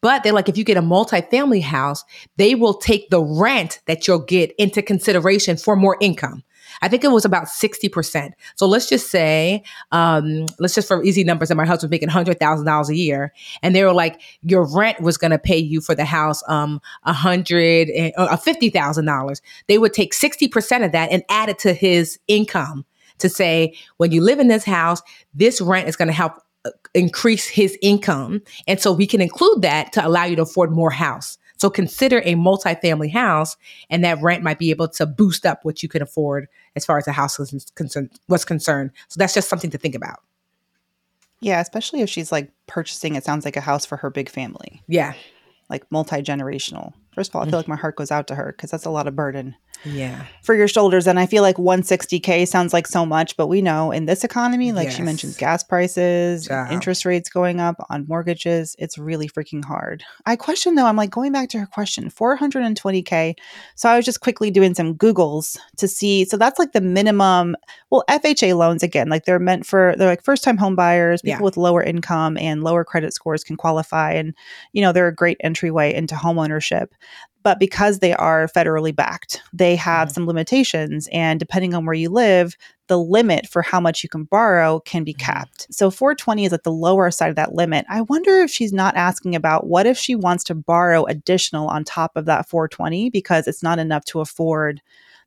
But 0.00 0.22
they're 0.22 0.32
like, 0.32 0.48
if 0.48 0.56
you 0.56 0.62
get 0.62 0.76
a 0.76 0.82
multifamily 0.82 1.62
house, 1.62 2.04
they 2.36 2.54
will 2.54 2.74
take 2.74 3.10
the 3.10 3.24
rent 3.24 3.80
that 3.86 4.06
you'll 4.06 4.20
get 4.20 4.54
into 4.56 4.82
consideration 4.82 5.56
for 5.56 5.74
more 5.74 5.96
income. 6.00 6.44
I 6.82 6.88
think 6.88 7.04
it 7.04 7.08
was 7.08 7.24
about 7.24 7.44
60%. 7.44 8.32
So 8.56 8.66
let's 8.66 8.88
just 8.88 9.10
say, 9.10 9.62
um, 9.92 10.46
let's 10.58 10.74
just 10.74 10.88
for 10.88 11.02
easy 11.02 11.24
numbers, 11.24 11.48
that 11.48 11.56
my 11.56 11.66
husband 11.66 11.90
was 11.90 11.92
making 11.92 12.08
$100,000 12.08 12.88
a 12.88 12.96
year. 12.96 13.32
And 13.62 13.74
they 13.74 13.84
were 13.84 13.92
like, 13.92 14.20
your 14.42 14.64
rent 14.64 15.00
was 15.00 15.16
going 15.16 15.30
to 15.30 15.38
pay 15.38 15.58
you 15.58 15.80
for 15.80 15.94
the 15.94 16.04
house 16.04 16.42
um, 16.48 16.80
uh, 17.04 17.14
$50,000. 17.14 19.40
They 19.66 19.78
would 19.78 19.92
take 19.92 20.12
60% 20.12 20.84
of 20.84 20.92
that 20.92 21.10
and 21.10 21.24
add 21.28 21.48
it 21.48 21.58
to 21.60 21.72
his 21.72 22.18
income 22.28 22.84
to 23.18 23.28
say, 23.28 23.74
when 23.96 24.12
you 24.12 24.22
live 24.22 24.38
in 24.38 24.48
this 24.48 24.64
house, 24.64 25.02
this 25.34 25.60
rent 25.60 25.88
is 25.88 25.96
going 25.96 26.08
to 26.08 26.14
help 26.14 26.34
uh, 26.64 26.70
increase 26.94 27.46
his 27.46 27.78
income. 27.80 28.42
And 28.66 28.80
so 28.80 28.92
we 28.92 29.06
can 29.06 29.20
include 29.20 29.62
that 29.62 29.92
to 29.94 30.06
allow 30.06 30.24
you 30.24 30.36
to 30.36 30.42
afford 30.42 30.72
more 30.72 30.90
house. 30.90 31.38
So 31.56 31.70
consider 31.70 32.20
a 32.24 32.34
multifamily 32.34 33.12
house, 33.12 33.56
and 33.90 34.04
that 34.04 34.20
rent 34.20 34.42
might 34.42 34.58
be 34.58 34.70
able 34.70 34.88
to 34.88 35.06
boost 35.06 35.46
up 35.46 35.64
what 35.64 35.82
you 35.82 35.88
can 35.88 36.02
afford 36.02 36.48
as 36.74 36.84
far 36.84 36.98
as 36.98 37.04
the 37.04 37.12
house 37.12 37.38
was 37.38 37.66
concerned. 37.74 38.10
Was 38.28 38.44
concerned. 38.44 38.90
So 39.08 39.18
that's 39.18 39.34
just 39.34 39.48
something 39.48 39.70
to 39.70 39.78
think 39.78 39.94
about. 39.94 40.20
Yeah, 41.40 41.60
especially 41.60 42.00
if 42.00 42.10
she's 42.10 42.32
like 42.32 42.50
purchasing. 42.66 43.14
It 43.14 43.24
sounds 43.24 43.44
like 43.44 43.56
a 43.56 43.60
house 43.60 43.84
for 43.84 43.96
her 43.96 44.10
big 44.10 44.28
family. 44.28 44.82
Yeah, 44.88 45.14
like 45.68 45.90
multi 45.90 46.22
generational. 46.22 46.92
First 47.14 47.30
of 47.30 47.36
all, 47.36 47.42
I 47.42 47.44
feel 47.44 47.52
mm-hmm. 47.52 47.56
like 47.56 47.68
my 47.68 47.76
heart 47.76 47.96
goes 47.96 48.10
out 48.10 48.26
to 48.28 48.34
her 48.34 48.52
because 48.52 48.70
that's 48.70 48.84
a 48.84 48.90
lot 48.90 49.06
of 49.06 49.16
burden. 49.16 49.56
Yeah. 49.84 50.24
For 50.42 50.54
your 50.54 50.68
shoulders. 50.68 51.06
And 51.06 51.18
I 51.18 51.26
feel 51.26 51.42
like 51.42 51.56
160K 51.56 52.46
sounds 52.48 52.72
like 52.72 52.86
so 52.86 53.06
much, 53.06 53.36
but 53.36 53.46
we 53.46 53.62
know 53.62 53.92
in 53.92 54.06
this 54.06 54.24
economy, 54.24 54.72
like 54.72 54.86
yes. 54.86 54.96
she 54.96 55.02
mentions 55.02 55.36
gas 55.36 55.62
prices, 55.62 56.48
interest 56.70 57.04
rates 57.04 57.28
going 57.28 57.60
up 57.60 57.76
on 57.90 58.06
mortgages, 58.08 58.74
it's 58.78 58.98
really 58.98 59.28
freaking 59.28 59.64
hard. 59.64 60.02
I 60.24 60.36
question 60.36 60.74
though, 60.74 60.86
I'm 60.86 60.96
like 60.96 61.10
going 61.10 61.32
back 61.32 61.48
to 61.50 61.58
her 61.58 61.66
question 61.66 62.10
420K. 62.10 63.34
So 63.74 63.88
I 63.88 63.96
was 63.96 64.04
just 64.04 64.20
quickly 64.20 64.50
doing 64.50 64.74
some 64.74 64.94
Googles 64.94 65.58
to 65.76 65.88
see. 65.88 66.24
So 66.24 66.36
that's 66.36 66.58
like 66.58 66.72
the 66.72 66.80
minimum. 66.80 67.56
Well, 67.90 68.04
FHA 68.08 68.56
loans, 68.56 68.82
again, 68.82 69.08
like 69.08 69.24
they're 69.24 69.38
meant 69.38 69.66
for, 69.66 69.94
they're 69.96 70.08
like 70.08 70.24
first 70.24 70.42
time 70.42 70.56
home 70.56 70.76
buyers, 70.76 71.22
people 71.22 71.38
yeah. 71.38 71.44
with 71.44 71.56
lower 71.56 71.82
income 71.82 72.36
and 72.38 72.64
lower 72.64 72.84
credit 72.84 73.12
scores 73.12 73.44
can 73.44 73.56
qualify. 73.56 74.12
And, 74.12 74.34
you 74.72 74.82
know, 74.82 74.92
they're 74.92 75.08
a 75.08 75.14
great 75.14 75.38
entryway 75.40 75.94
into 75.94 76.16
home 76.16 76.38
ownership 76.38 76.94
but 77.46 77.60
because 77.60 78.00
they 78.00 78.12
are 78.12 78.48
federally 78.48 78.92
backed, 78.92 79.40
they 79.52 79.76
have 79.76 80.08
mm-hmm. 80.08 80.14
some 80.14 80.26
limitations. 80.26 81.08
And 81.12 81.38
depending 81.38 81.74
on 81.74 81.86
where 81.86 81.94
you 81.94 82.10
live, 82.10 82.56
the 82.88 82.98
limit 82.98 83.46
for 83.46 83.62
how 83.62 83.78
much 83.78 84.02
you 84.02 84.08
can 84.08 84.24
borrow 84.24 84.80
can 84.80 85.04
be 85.04 85.14
mm-hmm. 85.14 85.24
capped. 85.24 85.68
So 85.70 85.88
420 85.88 86.46
is 86.46 86.52
at 86.52 86.64
the 86.64 86.72
lower 86.72 87.08
side 87.12 87.30
of 87.30 87.36
that 87.36 87.54
limit. 87.54 87.86
I 87.88 88.00
wonder 88.00 88.40
if 88.40 88.50
she's 88.50 88.72
not 88.72 88.96
asking 88.96 89.36
about 89.36 89.68
what 89.68 89.86
if 89.86 89.96
she 89.96 90.16
wants 90.16 90.42
to 90.42 90.56
borrow 90.56 91.04
additional 91.04 91.68
on 91.68 91.84
top 91.84 92.16
of 92.16 92.24
that 92.24 92.48
420 92.48 93.10
because 93.10 93.46
it's 93.46 93.62
not 93.62 93.78
enough 93.78 94.04
to 94.06 94.18
afford 94.18 94.82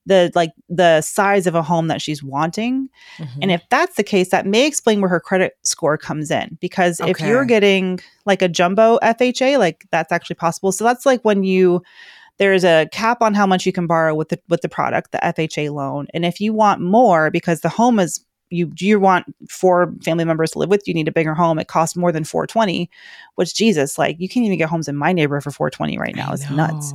the 0.05 0.31
like 0.35 0.51
the 0.69 1.01
size 1.01 1.47
of 1.47 1.55
a 1.55 1.61
home 1.61 1.87
that 1.87 2.01
she's 2.01 2.23
wanting. 2.23 2.89
Mm-hmm. 3.17 3.39
And 3.41 3.51
if 3.51 3.61
that's 3.69 3.95
the 3.95 4.03
case, 4.03 4.29
that 4.29 4.45
may 4.45 4.65
explain 4.65 5.01
where 5.01 5.09
her 5.09 5.19
credit 5.19 5.57
score 5.63 5.97
comes 5.97 6.31
in. 6.31 6.57
Because 6.59 6.99
okay. 6.99 7.11
if 7.11 7.19
you're 7.21 7.45
getting 7.45 7.99
like 8.25 8.41
a 8.41 8.47
jumbo 8.47 8.97
FHA, 8.99 9.59
like 9.59 9.85
that's 9.91 10.11
actually 10.11 10.35
possible. 10.35 10.71
So 10.71 10.83
that's 10.83 11.05
like 11.05 11.23
when 11.23 11.43
you 11.43 11.83
there's 12.37 12.63
a 12.63 12.87
cap 12.91 13.21
on 13.21 13.33
how 13.33 13.45
much 13.45 13.65
you 13.65 13.71
can 13.71 13.85
borrow 13.85 14.15
with 14.15 14.29
the 14.29 14.39
with 14.49 14.61
the 14.61 14.69
product, 14.69 15.11
the 15.11 15.19
FHA 15.19 15.71
loan. 15.71 16.07
And 16.13 16.25
if 16.25 16.41
you 16.41 16.53
want 16.53 16.81
more 16.81 17.29
because 17.29 17.61
the 17.61 17.69
home 17.69 17.99
is 17.99 18.23
you 18.49 18.71
you 18.79 18.99
want 18.99 19.25
four 19.47 19.93
family 20.03 20.25
members 20.25 20.51
to 20.51 20.59
live 20.59 20.69
with, 20.69 20.87
you 20.87 20.93
need 20.93 21.07
a 21.07 21.11
bigger 21.11 21.35
home. 21.35 21.59
It 21.59 21.67
costs 21.67 21.95
more 21.95 22.11
than 22.11 22.23
420, 22.23 22.89
which 23.35 23.53
Jesus, 23.53 23.97
like 23.97 24.15
you 24.19 24.27
can't 24.27 24.45
even 24.45 24.57
get 24.57 24.69
homes 24.69 24.87
in 24.87 24.95
my 24.95 25.13
neighborhood 25.13 25.43
for 25.43 25.51
420 25.51 25.99
right 25.99 26.15
now. 26.15 26.31
It's 26.33 26.49
nuts. 26.49 26.93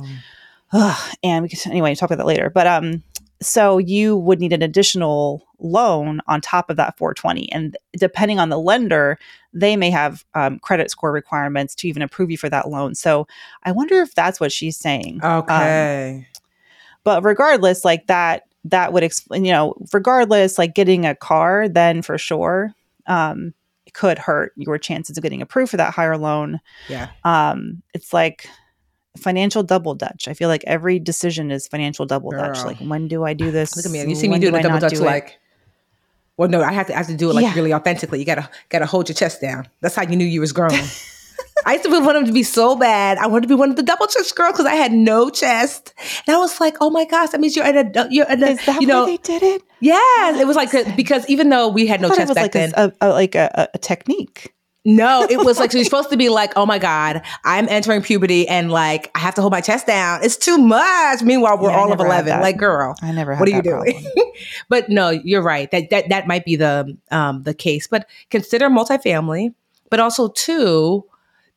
Ugh, 0.73 1.15
and 1.23 1.43
we 1.43 1.49
can 1.49 1.71
anyway 1.71 1.95
talk 1.95 2.09
about 2.09 2.17
that 2.17 2.27
later. 2.27 2.49
But 2.49 2.67
um, 2.67 3.03
so 3.41 3.77
you 3.77 4.17
would 4.17 4.39
need 4.39 4.53
an 4.53 4.61
additional 4.61 5.45
loan 5.59 6.21
on 6.27 6.41
top 6.41 6.69
of 6.69 6.77
that 6.77 6.97
420, 6.97 7.51
and 7.51 7.77
depending 7.97 8.39
on 8.39 8.49
the 8.49 8.59
lender, 8.59 9.17
they 9.53 9.75
may 9.77 9.89
have 9.89 10.25
um, 10.33 10.59
credit 10.59 10.91
score 10.91 11.11
requirements 11.11 11.75
to 11.75 11.87
even 11.87 12.01
approve 12.01 12.31
you 12.31 12.37
for 12.37 12.49
that 12.49 12.69
loan. 12.69 12.95
So 12.95 13.27
I 13.63 13.71
wonder 13.71 14.01
if 14.01 14.13
that's 14.15 14.39
what 14.39 14.51
she's 14.51 14.77
saying. 14.77 15.21
Okay. 15.23 16.17
Um, 16.17 16.25
but 17.03 17.23
regardless, 17.23 17.85
like 17.85 18.07
that, 18.07 18.43
that 18.65 18.91
would 18.91 19.03
explain. 19.03 19.45
You 19.45 19.51
know, 19.51 19.75
regardless, 19.93 20.57
like 20.57 20.73
getting 20.73 21.05
a 21.05 21.15
car, 21.15 21.69
then 21.69 22.01
for 22.01 22.17
sure, 22.17 22.73
um, 23.05 23.53
could 23.93 24.19
hurt 24.19 24.51
your 24.57 24.77
chances 24.77 25.17
of 25.17 25.23
getting 25.23 25.41
approved 25.41 25.71
for 25.71 25.77
that 25.77 25.93
higher 25.93 26.17
loan. 26.17 26.59
Yeah. 26.89 27.09
Um, 27.23 27.81
it's 27.93 28.11
like 28.11 28.49
financial 29.17 29.63
double 29.63 29.95
dutch. 29.95 30.27
I 30.27 30.33
feel 30.33 30.49
like 30.49 30.63
every 30.65 30.99
decision 30.99 31.51
is 31.51 31.67
financial 31.67 32.05
double 32.05 32.31
Girl. 32.31 32.53
dutch. 32.53 32.65
Like 32.65 32.77
when 32.77 33.07
do 33.07 33.23
I 33.23 33.33
do 33.33 33.51
this? 33.51 33.75
Look 33.75 33.85
at 33.85 33.91
me. 33.91 34.03
You 34.07 34.15
see 34.15 34.27
me 34.27 34.39
doing 34.39 34.53
do 34.53 34.59
a 34.59 34.63
double 34.63 34.79
dutch 34.79 34.93
do 34.93 34.99
like 34.99 35.39
well, 36.37 36.49
no, 36.49 36.61
I 36.61 36.73
have 36.73 36.87
to 36.87 36.93
I 36.93 36.97
have 36.97 37.07
to 37.07 37.15
do 37.15 37.29
it 37.29 37.33
like 37.33 37.43
yeah. 37.43 37.53
really 37.53 37.73
authentically. 37.73 38.19
You 38.19 38.25
gotta 38.25 38.49
gotta 38.69 38.85
hold 38.85 39.07
your 39.07 39.15
chest 39.15 39.41
down. 39.41 39.67
That's 39.81 39.95
how 39.95 40.03
you 40.03 40.15
knew 40.15 40.25
you 40.25 40.41
was 40.41 40.51
grown. 40.51 40.71
I 41.65 41.73
used 41.73 41.85
to 41.85 41.89
want 41.89 42.13
them 42.13 42.25
to 42.25 42.31
be 42.31 42.43
so 42.43 42.75
bad. 42.75 43.17
I 43.17 43.27
wanted 43.27 43.43
to 43.43 43.47
be 43.47 43.55
one 43.55 43.69
of 43.69 43.75
the 43.75 43.83
double 43.83 44.07
chest 44.07 44.35
girls 44.35 44.51
because 44.51 44.65
I 44.65 44.75
had 44.75 44.91
no 44.91 45.29
chest, 45.29 45.93
and 46.27 46.35
I 46.35 46.39
was 46.39 46.59
like, 46.59 46.75
"Oh 46.81 46.89
my 46.89 47.05
gosh, 47.05 47.29
that 47.29 47.39
means 47.39 47.55
you're 47.55 47.65
an 47.65 47.77
adult. 47.77 48.11
You're 48.11 48.29
an, 48.29 48.43
Is 48.43 48.63
that 48.65 48.81
you 48.81 48.87
know, 48.87 49.05
they 49.05 49.17
did 49.17 49.41
it? 49.41 49.63
Yeah, 49.79 50.39
it 50.39 50.45
was 50.45 50.55
like 50.55 50.71
because 50.95 51.27
even 51.29 51.49
though 51.49 51.69
we 51.69 51.87
had 51.87 52.01
no 52.01 52.09
chest 52.09 52.35
back 52.35 52.43
like 52.43 52.51
then, 52.51 52.73
a, 52.75 52.91
a, 53.01 53.09
like 53.09 53.35
a, 53.35 53.69
a 53.73 53.77
technique. 53.77 54.53
No, 54.87 55.25
it 55.27 55.43
was 55.43 55.57
like 55.59 55.71
so 55.71 55.79
you're 55.79 55.85
supposed 55.85 56.11
to 56.11 56.17
be 56.17 56.29
like, 56.29 56.53
oh 56.55 56.65
my 56.67 56.77
God, 56.77 57.23
I'm 57.43 57.67
entering 57.69 58.03
puberty 58.03 58.47
and 58.47 58.71
like 58.71 59.09
I 59.15 59.19
have 59.19 59.33
to 59.35 59.41
hold 59.41 59.51
my 59.51 59.61
chest 59.61 59.87
down. 59.87 60.23
It's 60.23 60.37
too 60.37 60.59
much. 60.59 61.23
Meanwhile, 61.23 61.57
we're 61.57 61.71
yeah, 61.71 61.77
all 61.77 61.91
of 61.91 61.99
eleven. 61.99 62.39
Like, 62.39 62.57
girl, 62.57 62.95
I 63.01 63.11
never. 63.11 63.35
what 63.35 63.49
are 63.49 63.51
you 63.51 63.63
doing? 63.63 64.05
but 64.69 64.87
no, 64.87 65.09
you're 65.09 65.41
right. 65.41 65.69
That 65.71 65.89
that 65.89 66.09
that 66.09 66.27
might 66.27 66.45
be 66.45 66.55
the 66.55 66.95
um 67.09 67.41
the 67.41 67.55
case. 67.55 67.87
But 67.87 68.07
consider 68.29 68.69
multifamily, 68.69 69.55
but 69.89 69.99
also 69.99 70.27
too, 70.29 71.03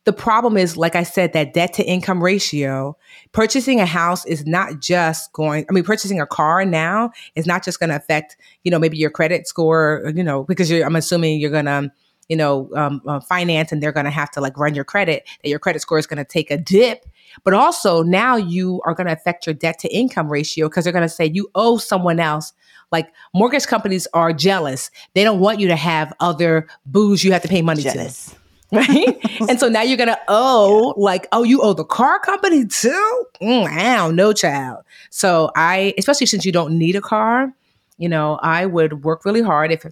the 0.05 0.13
problem 0.13 0.57
is, 0.57 0.75
like 0.75 0.95
I 0.95 1.03
said, 1.03 1.33
that 1.33 1.53
debt 1.53 1.73
to 1.73 1.83
income 1.83 2.23
ratio. 2.23 2.97
Purchasing 3.31 3.79
a 3.79 3.85
house 3.85 4.25
is 4.25 4.47
not 4.47 4.79
just 4.79 5.31
going, 5.33 5.67
I 5.69 5.73
mean, 5.73 5.83
purchasing 5.83 6.19
a 6.19 6.25
car 6.25 6.65
now 6.65 7.11
is 7.35 7.45
not 7.45 7.63
just 7.63 7.79
going 7.79 7.91
to 7.91 7.95
affect, 7.95 8.37
you 8.63 8.71
know, 8.71 8.79
maybe 8.79 8.97
your 8.97 9.11
credit 9.11 9.47
score, 9.47 10.11
you 10.15 10.23
know, 10.23 10.45
because 10.45 10.71
I'm 10.71 10.95
assuming 10.95 11.39
you're 11.39 11.51
going 11.51 11.65
to, 11.65 11.91
you 12.29 12.37
know, 12.37 12.69
um, 12.75 13.01
uh, 13.07 13.19
finance 13.19 13.71
and 13.71 13.83
they're 13.83 13.91
going 13.91 14.05
to 14.05 14.11
have 14.11 14.31
to 14.31 14.39
like 14.39 14.57
run 14.57 14.75
your 14.75 14.85
credit, 14.85 15.27
that 15.43 15.49
your 15.49 15.59
credit 15.59 15.81
score 15.81 15.97
is 15.97 16.07
going 16.07 16.17
to 16.17 16.23
take 16.23 16.49
a 16.49 16.57
dip. 16.57 17.05
But 17.43 17.53
also 17.53 18.03
now 18.03 18.35
you 18.35 18.81
are 18.85 18.93
going 18.93 19.07
to 19.07 19.13
affect 19.13 19.45
your 19.45 19.53
debt 19.53 19.79
to 19.79 19.93
income 19.93 20.31
ratio 20.31 20.69
because 20.69 20.83
they're 20.83 20.93
going 20.93 21.03
to 21.03 21.09
say 21.09 21.25
you 21.25 21.49
owe 21.55 21.77
someone 21.77 22.19
else. 22.19 22.53
Like 22.91 23.11
mortgage 23.33 23.67
companies 23.67 24.07
are 24.13 24.31
jealous. 24.31 24.89
They 25.13 25.23
don't 25.23 25.39
want 25.39 25.59
you 25.59 25.67
to 25.67 25.75
have 25.75 26.13
other 26.19 26.67
boos 26.85 27.23
you 27.23 27.31
have 27.33 27.41
to 27.41 27.47
pay 27.47 27.61
money 27.61 27.81
Jealous. 27.83 28.29
to. 28.29 28.35
Right. 28.71 29.17
and 29.49 29.59
so 29.59 29.67
now 29.67 29.81
you're 29.81 29.97
going 29.97 30.09
to 30.09 30.19
owe, 30.27 30.93
like, 30.95 31.27
oh, 31.31 31.41
you 31.41 31.59
owe 31.63 31.73
the 31.73 31.83
car 31.83 32.19
company 32.19 32.67
too? 32.67 33.25
Mm, 33.41 34.13
no 34.13 34.31
child. 34.31 34.83
So 35.09 35.49
I, 35.55 35.95
especially 35.97 36.27
since 36.27 36.45
you 36.45 36.51
don't 36.51 36.77
need 36.77 36.95
a 36.95 37.01
car, 37.01 37.51
you 37.97 38.07
know, 38.07 38.39
I 38.43 38.67
would 38.67 39.03
work 39.03 39.25
really 39.25 39.41
hard 39.41 39.71
if 39.71 39.85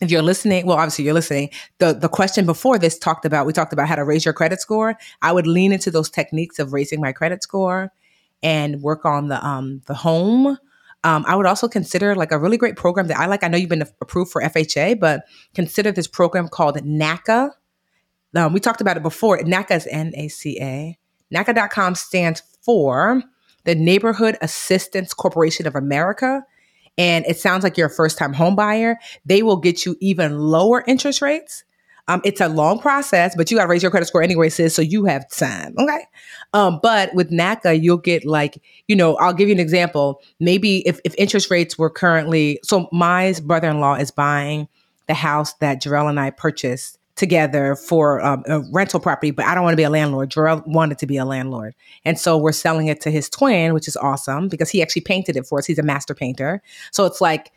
if 0.00 0.10
you're 0.10 0.22
listening, 0.22 0.66
well, 0.66 0.76
obviously 0.76 1.04
you're 1.04 1.14
listening. 1.14 1.50
The 1.78 1.94
the 1.94 2.08
question 2.08 2.44
before 2.44 2.78
this 2.78 2.98
talked 2.98 3.24
about 3.24 3.46
we 3.46 3.52
talked 3.52 3.72
about 3.72 3.88
how 3.88 3.94
to 3.94 4.04
raise 4.04 4.24
your 4.24 4.34
credit 4.34 4.60
score. 4.60 4.96
I 5.22 5.32
would 5.32 5.46
lean 5.46 5.72
into 5.72 5.90
those 5.90 6.10
techniques 6.10 6.58
of 6.58 6.72
raising 6.72 7.00
my 7.00 7.12
credit 7.12 7.42
score 7.42 7.92
and 8.42 8.82
work 8.82 9.04
on 9.04 9.28
the 9.28 9.44
um 9.44 9.82
the 9.86 9.94
home. 9.94 10.58
Um, 11.04 11.24
I 11.26 11.36
would 11.36 11.46
also 11.46 11.68
consider 11.68 12.14
like 12.14 12.32
a 12.32 12.38
really 12.38 12.56
great 12.56 12.76
program 12.76 13.06
that 13.08 13.18
I 13.18 13.26
like. 13.26 13.44
I 13.44 13.48
know 13.48 13.56
you've 13.56 13.70
been 13.70 13.86
approved 14.00 14.32
for 14.32 14.42
FHA, 14.42 14.98
but 14.98 15.24
consider 15.54 15.92
this 15.92 16.08
program 16.08 16.48
called 16.48 16.76
NACA. 16.78 17.50
Um, 18.34 18.52
we 18.52 18.60
talked 18.60 18.80
about 18.80 18.96
it 18.96 19.02
before. 19.02 19.38
NACA 19.38 19.76
is 19.76 19.86
N 19.90 20.12
A 20.14 20.28
C 20.28 20.58
A. 20.60 20.98
NACA.com 21.32 21.94
stands 21.94 22.42
for 22.62 23.22
the 23.64 23.74
Neighborhood 23.74 24.36
Assistance 24.42 25.14
Corporation 25.14 25.66
of 25.66 25.74
America 25.74 26.44
and 26.98 27.24
it 27.26 27.38
sounds 27.38 27.62
like 27.62 27.76
you're 27.76 27.88
a 27.88 27.90
first 27.90 28.18
time 28.18 28.32
home 28.32 28.56
buyer, 28.56 28.98
they 29.24 29.42
will 29.42 29.56
get 29.56 29.84
you 29.84 29.96
even 30.00 30.38
lower 30.38 30.82
interest 30.86 31.20
rates. 31.22 31.64
Um, 32.08 32.20
it's 32.24 32.40
a 32.40 32.48
long 32.48 32.78
process, 32.78 33.34
but 33.34 33.50
you 33.50 33.56
got 33.56 33.64
to 33.64 33.68
raise 33.68 33.82
your 33.82 33.90
credit 33.90 34.06
score 34.06 34.22
anyway, 34.22 34.48
sis. 34.48 34.74
So 34.74 34.80
you 34.80 35.06
have 35.06 35.28
time. 35.28 35.74
Okay. 35.76 36.04
Um, 36.52 36.78
but 36.80 37.12
with 37.14 37.30
NACA, 37.30 37.82
you'll 37.82 37.96
get 37.96 38.24
like, 38.24 38.62
you 38.86 38.94
know, 38.94 39.16
I'll 39.16 39.32
give 39.32 39.48
you 39.48 39.54
an 39.54 39.60
example. 39.60 40.22
Maybe 40.38 40.86
if, 40.86 41.00
if 41.04 41.14
interest 41.18 41.50
rates 41.50 41.76
were 41.76 41.90
currently, 41.90 42.60
so 42.62 42.88
my 42.92 43.34
brother 43.42 43.68
in 43.68 43.80
law 43.80 43.96
is 43.96 44.12
buying 44.12 44.68
the 45.08 45.14
house 45.14 45.54
that 45.54 45.82
Jarrell 45.82 46.08
and 46.08 46.20
I 46.20 46.30
purchased 46.30 46.98
together 47.16 47.74
for 47.74 48.22
um, 48.24 48.44
a 48.46 48.60
rental 48.70 49.00
property, 49.00 49.30
but 49.30 49.46
I 49.46 49.54
don't 49.54 49.64
want 49.64 49.72
to 49.72 49.78
be 49.78 49.82
a 49.82 49.90
landlord. 49.90 50.30
Jarrell 50.30 50.64
wanted 50.66 50.98
to 50.98 51.06
be 51.06 51.16
a 51.16 51.24
landlord. 51.24 51.74
And 52.04 52.18
so 52.18 52.36
we're 52.36 52.52
selling 52.52 52.86
it 52.88 53.00
to 53.02 53.10
his 53.10 53.28
twin, 53.28 53.72
which 53.72 53.88
is 53.88 53.96
awesome 53.96 54.48
because 54.48 54.70
he 54.70 54.82
actually 54.82 55.02
painted 55.02 55.36
it 55.36 55.46
for 55.46 55.58
us. 55.58 55.66
He's 55.66 55.78
a 55.78 55.82
master 55.82 56.14
painter. 56.14 56.62
So 56.92 57.06
it's 57.06 57.20
like, 57.20 57.52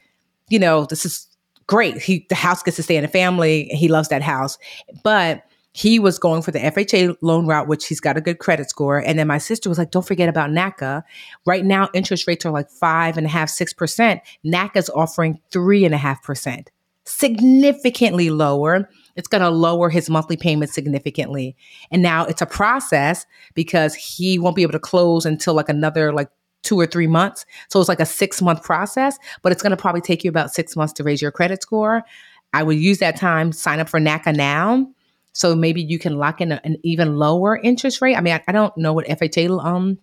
you 0.48 0.60
know, 0.60 0.86
this 0.86 1.06
is 1.06 1.28
great. 1.68 1.98
He 2.02 2.26
the 2.30 2.36
house 2.36 2.64
gets 2.64 2.78
to 2.78 2.84
stay 2.84 2.96
in 2.96 3.04
a 3.04 3.10
family. 3.10 3.66
He 3.66 3.90
loves 3.90 4.08
that 4.08 4.22
house. 4.22 4.58
But 5.04 5.44
he 5.74 6.00
was 6.00 6.18
going 6.18 6.42
for 6.42 6.52
the 6.52 6.60
FHA 6.60 7.18
loan 7.22 7.46
route, 7.46 7.68
which 7.68 7.86
he's 7.86 8.00
got 8.00 8.18
a 8.18 8.22
good 8.22 8.40
credit 8.40 8.70
score. 8.70 8.98
And 8.98 9.20
then 9.20 9.28
my 9.28 9.38
sister 9.38 9.70
was 9.70 9.78
like, 9.78 9.92
don't 9.92 10.08
forget 10.08 10.28
about 10.28 10.50
NACA. 10.50 11.04
Right 11.46 11.64
now, 11.64 11.90
interest 11.94 12.28
rates 12.28 12.46
are 12.46 12.52
like 12.52 12.70
five 12.72 13.18
and 13.18 13.28
a 13.28 13.30
half, 13.30 13.50
six 13.50 13.74
percent. 13.74 14.22
NACA's 14.46 14.90
offering 14.90 15.40
three 15.52 15.86
and 15.86 15.94
a 15.94 15.98
half 15.98 16.24
percent, 16.24 16.72
significantly 17.06 18.30
lower 18.30 18.90
it's 19.20 19.28
going 19.28 19.42
to 19.42 19.50
lower 19.50 19.90
his 19.90 20.10
monthly 20.10 20.38
payment 20.38 20.72
significantly. 20.72 21.54
And 21.92 22.02
now 22.02 22.24
it's 22.24 22.42
a 22.42 22.46
process 22.46 23.26
because 23.54 23.94
he 23.94 24.40
won't 24.40 24.56
be 24.56 24.62
able 24.62 24.72
to 24.72 24.80
close 24.80 25.26
until 25.26 25.54
like 25.54 25.68
another 25.68 26.14
like 26.14 26.30
two 26.64 26.80
or 26.80 26.86
three 26.86 27.06
months. 27.06 27.46
So 27.68 27.82
it's 27.82 27.90
like 27.90 28.00
a 28.00 28.06
six 28.06 28.42
month 28.42 28.64
process, 28.64 29.20
but 29.42 29.52
it's 29.52 29.62
going 29.62 29.72
to 29.72 29.78
probably 29.78 30.00
take 30.00 30.24
you 30.24 30.30
about 30.30 30.54
six 30.54 30.78
months 30.78 30.94
to 30.94 31.04
raise 31.04 31.22
your 31.22 31.32
credit 31.32 31.62
score. 31.62 32.02
I 32.54 32.64
would 32.64 32.78
use 32.78 33.00
that 33.00 33.18
time, 33.18 33.52
sign 33.52 33.82
up 33.82 33.90
for 33.90 34.00
NACA 34.00 34.34
now. 34.34 34.88
So 35.34 35.54
maybe 35.54 35.82
you 35.82 36.00
can 36.00 36.18
lock 36.18 36.40
in 36.40 36.54
a, 36.54 36.62
an 36.64 36.78
even 36.84 37.18
lower 37.18 37.58
interest 37.58 38.02
rate. 38.02 38.16
I 38.16 38.22
mean, 38.22 38.36
I, 38.36 38.42
I 38.48 38.54
don't 38.54 38.76
know 38.78 38.94
what 38.94 39.06
FHA 39.06 39.62
um, 39.66 40.00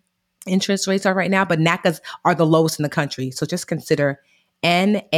interest 0.46 0.86
rates 0.86 1.06
are 1.06 1.14
right 1.14 1.30
now, 1.30 1.46
but 1.46 1.58
NACAs 1.58 2.00
are 2.26 2.34
the 2.34 2.44
lowest 2.44 2.78
in 2.78 2.82
the 2.82 2.90
country. 2.90 3.30
So 3.30 3.46
just 3.46 3.66
consider 3.66 4.20
naca.com 4.62 5.14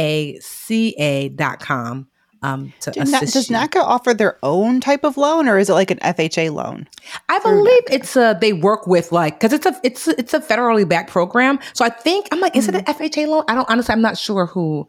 um, 2.41 2.73
to 2.81 2.91
Do, 2.91 3.01
assist 3.01 3.33
does 3.33 3.49
you. 3.49 3.55
NACA 3.55 3.77
offer 3.81 4.13
their 4.13 4.37
own 4.43 4.79
type 4.81 5.03
of 5.03 5.17
loan, 5.17 5.47
or 5.49 5.57
is 5.57 5.69
it 5.69 5.73
like 5.73 5.91
an 5.91 5.99
FHA 5.99 6.51
loan? 6.53 6.87
I 7.27 7.39
believe 7.39 7.83
NACA? 7.85 7.93
it's 7.95 8.15
a 8.15 8.37
they 8.39 8.53
work 8.53 8.87
with 8.87 9.11
like 9.11 9.39
because 9.39 9.53
it's 9.53 9.65
a 9.65 9.79
it's 9.83 10.07
a, 10.07 10.19
it's 10.19 10.33
a 10.33 10.39
federally 10.39 10.87
backed 10.87 11.09
program. 11.09 11.59
So 11.73 11.83
I 11.85 11.89
think 11.89 12.27
I'm 12.31 12.39
like, 12.39 12.55
is 12.55 12.67
it 12.67 12.75
an 12.75 12.83
Mm-hmm. 12.85 13.03
FHA 13.03 13.27
loan? 13.27 13.43
I 13.47 13.55
don't 13.55 13.69
honestly. 13.69 13.91
I'm 13.93 14.01
not 14.01 14.17
sure 14.17 14.45
who 14.45 14.87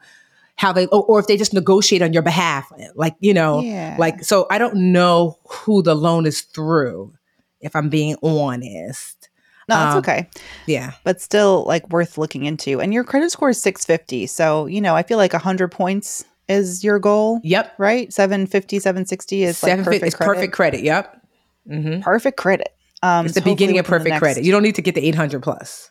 how 0.56 0.72
they 0.72 0.86
or, 0.88 1.02
or 1.04 1.18
if 1.18 1.26
they 1.26 1.36
just 1.36 1.54
negotiate 1.54 2.02
on 2.02 2.12
your 2.12 2.22
behalf. 2.22 2.70
Like 2.94 3.16
you 3.20 3.34
know, 3.34 3.62
Yeah. 3.62 3.96
like 3.98 4.22
so 4.24 4.46
I 4.50 4.58
don't 4.58 4.92
know 4.92 5.38
who 5.48 5.82
the 5.82 5.94
loan 5.94 6.26
is 6.26 6.42
through. 6.42 7.14
If 7.60 7.74
I'm 7.76 7.88
being 7.90 8.16
honest, 8.22 9.28
No, 9.68 9.76
that's 9.76 9.92
Um, 9.94 9.98
okay, 9.98 10.28
yeah, 10.66 10.92
but 11.04 11.20
still 11.20 11.64
like 11.66 11.88
worth 11.90 12.16
looking 12.18 12.44
into. 12.44 12.80
And 12.80 12.92
your 12.94 13.04
credit 13.04 13.30
score 13.30 13.50
is 13.50 13.60
six 13.60 13.84
fifty, 13.84 14.26
so 14.26 14.66
you 14.66 14.80
know 14.80 14.94
I 14.94 15.02
feel 15.02 15.18
like 15.18 15.32
hundred 15.32 15.68
points 15.68 16.24
is 16.50 16.82
your 16.84 16.98
goal, 16.98 17.40
yep. 17.44 17.72
right? 17.78 18.12
750, 18.12 18.78
760 18.80 19.42
is 19.44 19.62
like 19.62 19.78
perfect 19.84 20.04
it's 20.04 20.14
credit. 20.14 20.34
perfect 20.34 20.52
credit. 20.52 20.82
Yep. 20.82 21.22
hmm 21.66 22.00
Perfect 22.00 22.36
credit. 22.36 22.74
Um, 23.02 23.24
It's 23.26 23.34
the 23.34 23.40
beginning 23.40 23.78
of 23.78 23.86
perfect 23.86 24.10
next- 24.10 24.18
credit. 24.20 24.44
You 24.44 24.52
don't 24.52 24.62
need 24.62 24.74
to 24.74 24.82
get 24.82 24.94
the 24.94 25.06
800 25.06 25.42
plus. 25.42 25.90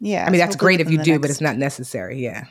Yeah, 0.00 0.24
I 0.26 0.30
mean, 0.30 0.38
that's 0.40 0.56
great 0.56 0.80
if 0.80 0.90
you 0.90 0.98
do, 0.98 1.18
but 1.20 1.30
it's 1.30 1.40
not 1.40 1.56
necessary. 1.56 2.18
Yeah. 2.22 2.46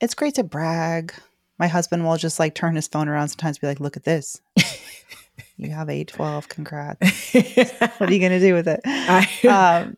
it's 0.00 0.14
great 0.14 0.34
to 0.36 0.44
brag. 0.44 1.12
My 1.58 1.66
husband 1.66 2.04
will 2.06 2.16
just 2.16 2.38
like 2.38 2.54
turn 2.54 2.74
his 2.74 2.88
phone 2.88 3.06
around 3.06 3.28
sometimes, 3.28 3.58
be 3.58 3.66
like, 3.66 3.80
"Look 3.80 3.98
at 3.98 4.04
this, 4.04 4.40
you 5.58 5.68
have 5.70 5.90
eight 5.90 6.08
twelve. 6.08 6.48
Congrats. 6.48 7.00
what 7.34 8.08
are 8.08 8.12
you 8.12 8.18
gonna 8.18 8.40
do 8.40 8.54
with 8.54 8.66
it?" 8.66 8.80
I- 8.86 9.82
um, 9.84 9.96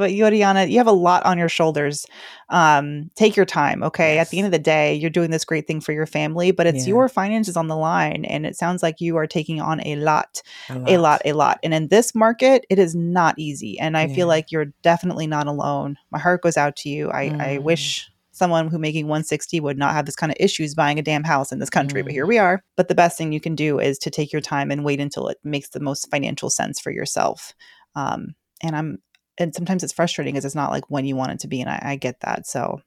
but 0.00 0.10
Yoriana, 0.10 0.68
you 0.68 0.78
have 0.78 0.88
a 0.88 0.92
lot 0.92 1.24
on 1.24 1.38
your 1.38 1.48
shoulders. 1.48 2.06
Um, 2.48 3.10
take 3.14 3.36
your 3.36 3.46
time, 3.46 3.82
okay? 3.84 4.18
At 4.18 4.30
the 4.30 4.38
end 4.38 4.46
of 4.46 4.52
the 4.52 4.58
day, 4.58 4.94
you're 4.94 5.10
doing 5.10 5.30
this 5.30 5.44
great 5.44 5.66
thing 5.68 5.80
for 5.80 5.92
your 5.92 6.06
family, 6.06 6.50
but 6.50 6.66
it's 6.66 6.86
Yeah. 6.86 6.90
your 6.90 7.08
finances 7.08 7.56
on 7.56 7.68
the 7.68 7.76
line, 7.76 8.24
and 8.24 8.44
it 8.46 8.56
sounds 8.56 8.82
like 8.82 9.00
you 9.00 9.16
are 9.16 9.26
taking 9.28 9.60
on 9.60 9.80
a 9.86 9.96
lot, 9.96 10.42
a 10.88 10.96
lot, 10.98 11.22
a 11.24 11.32
lot. 11.34 11.60
And 11.62 11.72
in 11.72 11.88
this 11.88 12.14
market, 12.14 12.66
it 12.70 12.78
is 12.80 12.94
not 12.96 13.34
easy. 13.38 13.78
And 13.78 13.96
I 13.96 14.08
Yeah. 14.08 14.14
feel 14.14 14.26
like 14.26 14.50
you're 14.50 14.72
definitely 14.82 15.28
not 15.28 15.46
alone. 15.46 15.96
My 16.10 16.18
heart 16.18 16.42
goes 16.42 16.56
out 16.56 16.76
to 16.76 16.88
you. 16.88 17.10
I, 17.10 17.30
I 17.38 17.58
Mm. 17.58 17.62
wish 17.62 18.10
someone 18.32 18.68
who 18.68 18.78
making 18.78 19.06
160 19.06 19.60
would 19.60 19.78
not 19.78 19.92
have 19.92 20.06
this 20.06 20.16
kind 20.16 20.32
of 20.32 20.36
issues 20.40 20.74
buying 20.74 20.98
a 20.98 21.02
damn 21.02 21.24
house 21.24 21.52
in 21.52 21.58
this 21.58 21.70
country, 21.70 22.02
but 22.02 22.12
Mm. 22.12 22.14
here 22.14 22.26
we 22.26 22.38
are. 22.38 22.62
But 22.76 22.88
the 22.88 22.94
best 22.94 23.18
thing 23.18 23.32
you 23.32 23.40
can 23.40 23.54
do 23.54 23.78
is 23.78 23.98
to 23.98 24.10
take 24.10 24.32
your 24.32 24.40
time 24.40 24.70
and 24.70 24.84
wait 24.84 25.00
until 25.00 25.28
it 25.28 25.38
makes 25.44 25.70
the 25.70 25.80
most 25.80 26.10
financial 26.10 26.48
sense 26.50 26.80
for 26.80 26.90
yourself. 26.90 27.52
Um, 27.94 28.34
and 28.62 28.76
I'm 28.76 28.98
and 29.40 29.54
sometimes 29.54 29.82
it's 29.82 29.92
frustrating 29.92 30.34
because 30.34 30.44
it's 30.44 30.54
not 30.54 30.70
like 30.70 30.90
when 30.90 31.06
you 31.06 31.16
want 31.16 31.32
it 31.32 31.40
to 31.40 31.48
be, 31.48 31.60
and 31.60 31.70
I, 31.70 31.80
I 31.82 31.96
get 31.96 32.20
that. 32.20 32.46
So 32.46 32.80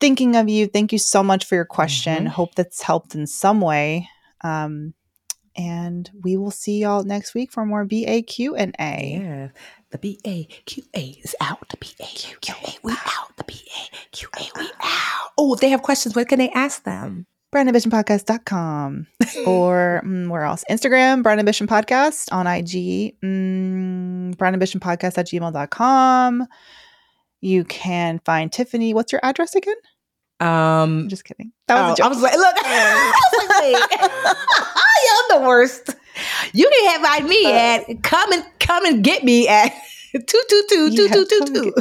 thinking 0.00 0.36
of 0.36 0.48
you, 0.48 0.66
thank 0.66 0.92
you 0.92 0.98
so 0.98 1.22
much 1.22 1.44
for 1.44 1.54
your 1.54 1.64
question. 1.64 2.24
Mhm. 2.24 2.28
Hope 2.28 2.54
that's 2.54 2.82
helped 2.82 3.14
in 3.14 3.26
some 3.26 3.60
way. 3.60 4.08
Um, 4.42 4.94
and 5.56 6.10
we 6.22 6.36
will 6.36 6.50
see 6.50 6.80
y'all 6.80 7.04
next 7.04 7.34
week 7.34 7.52
for 7.52 7.64
more 7.64 7.86
BAQ 7.86 8.54
and 8.58 8.74
A. 8.80 9.20
Yeah. 9.22 9.48
The 9.90 9.98
B 9.98 10.18
A 10.26 10.44
Q 10.66 10.82
A 10.96 11.16
is 11.22 11.36
out. 11.40 11.68
The 11.68 11.76
B 11.76 11.88
A 12.00 12.06
Q 12.06 12.54
A 12.66 12.76
we 12.82 12.92
out. 12.92 13.36
The 13.36 13.44
B 13.44 13.54
A 13.54 14.08
Q 14.10 14.28
A 14.36 14.42
we 14.58 14.66
out. 14.82 15.30
Oh, 15.38 15.54
if 15.54 15.60
they 15.60 15.68
have 15.70 15.82
questions, 15.82 16.16
what 16.16 16.28
can 16.28 16.40
they 16.40 16.50
ask 16.50 16.82
them? 16.82 17.26
brownambitionpodcast.com 17.54 19.06
or 19.46 20.02
mm, 20.04 20.28
where 20.28 20.42
else? 20.42 20.64
Instagram, 20.70 21.22
Brown 21.22 21.38
Ambition 21.38 21.66
Podcast 21.66 22.32
on 22.32 22.46
IG, 22.46 23.18
mm, 23.22 24.34
brownambitionpodcast 24.36 25.18
at 25.18 25.28
gmail.com. 25.28 26.46
You 27.40 27.64
can 27.64 28.20
find 28.24 28.52
Tiffany. 28.52 28.92
What's 28.94 29.12
your 29.12 29.20
address 29.22 29.54
again? 29.54 29.76
Um, 30.40 31.08
just 31.08 31.24
kidding. 31.24 31.52
That 31.68 31.80
was 31.80 31.90
oh, 31.90 31.92
a 31.92 31.96
joke. 31.96 32.06
I 32.06 32.08
was 32.08 32.22
like, 32.22 32.36
look, 32.36 32.56
I 32.64 33.22
was 33.32 33.48
like, 33.48 34.00
wait, 34.00 34.10
the 35.40 35.46
worst. 35.46 35.94
You 36.52 36.68
can 36.68 36.92
have 36.92 37.08
find 37.08 37.28
me 37.28 37.52
at 37.52 38.02
come 38.02 38.32
and 38.32 38.44
come 38.60 38.84
and 38.86 39.02
get 39.02 39.24
me 39.24 39.48
at 39.48 39.72
two 40.20 40.42
two 40.48 40.64
two 40.68 40.88
Yeah, 40.92 41.08
two 41.12 41.26
come 41.26 41.42
and 41.48 41.54
two. 41.56 41.74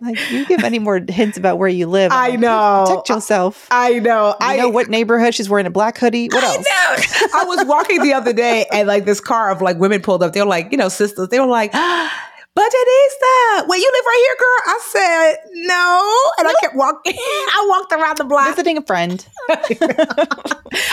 like, 0.00 0.30
you 0.30 0.46
give 0.46 0.62
any 0.64 0.78
more 0.78 1.00
hints 1.08 1.36
about 1.36 1.58
where 1.58 1.68
you 1.68 1.86
live. 1.86 2.12
I 2.12 2.30
like, 2.30 2.40
know. 2.40 2.84
Protect 2.86 3.08
yourself. 3.08 3.68
I 3.70 3.98
know. 3.98 4.28
You 4.28 4.34
I 4.40 4.56
know 4.56 4.68
what 4.68 4.88
neighborhood 4.88 5.34
she's 5.34 5.48
wearing 5.48 5.66
a 5.66 5.70
black 5.70 5.98
hoodie? 5.98 6.28
What 6.28 6.42
else? 6.44 6.66
I 6.70 7.20
know. 7.20 7.26
I 7.40 7.44
was 7.44 7.66
walking 7.66 8.02
the 8.02 8.12
other 8.12 8.32
day 8.32 8.66
and 8.72 8.86
like 8.88 9.04
this 9.04 9.20
car 9.20 9.50
of 9.50 9.60
like 9.62 9.78
women 9.78 10.00
pulled 10.02 10.22
up. 10.22 10.32
They 10.32 10.40
were 10.40 10.46
like, 10.46 10.70
you 10.70 10.78
know, 10.78 10.88
sisters. 10.88 11.28
They 11.28 11.40
were 11.40 11.46
like, 11.46 11.70
ah, 11.74 12.31
Budgetnista, 12.54 13.66
wait, 13.66 13.78
you 13.80 13.90
live 13.90 14.04
right 14.04 14.24
here, 14.26 14.36
girl? 14.38 14.58
I 14.66 14.80
said 14.90 15.50
no, 15.52 16.18
and 16.38 16.48
I 16.48 16.54
kept 16.60 16.76
walking. 16.76 17.14
I 17.18 17.66
walked 17.66 17.92
around 17.94 18.18
the 18.18 18.24
block 18.24 18.48
visiting 18.48 18.76
a 18.76 18.82
friend. 18.82 19.26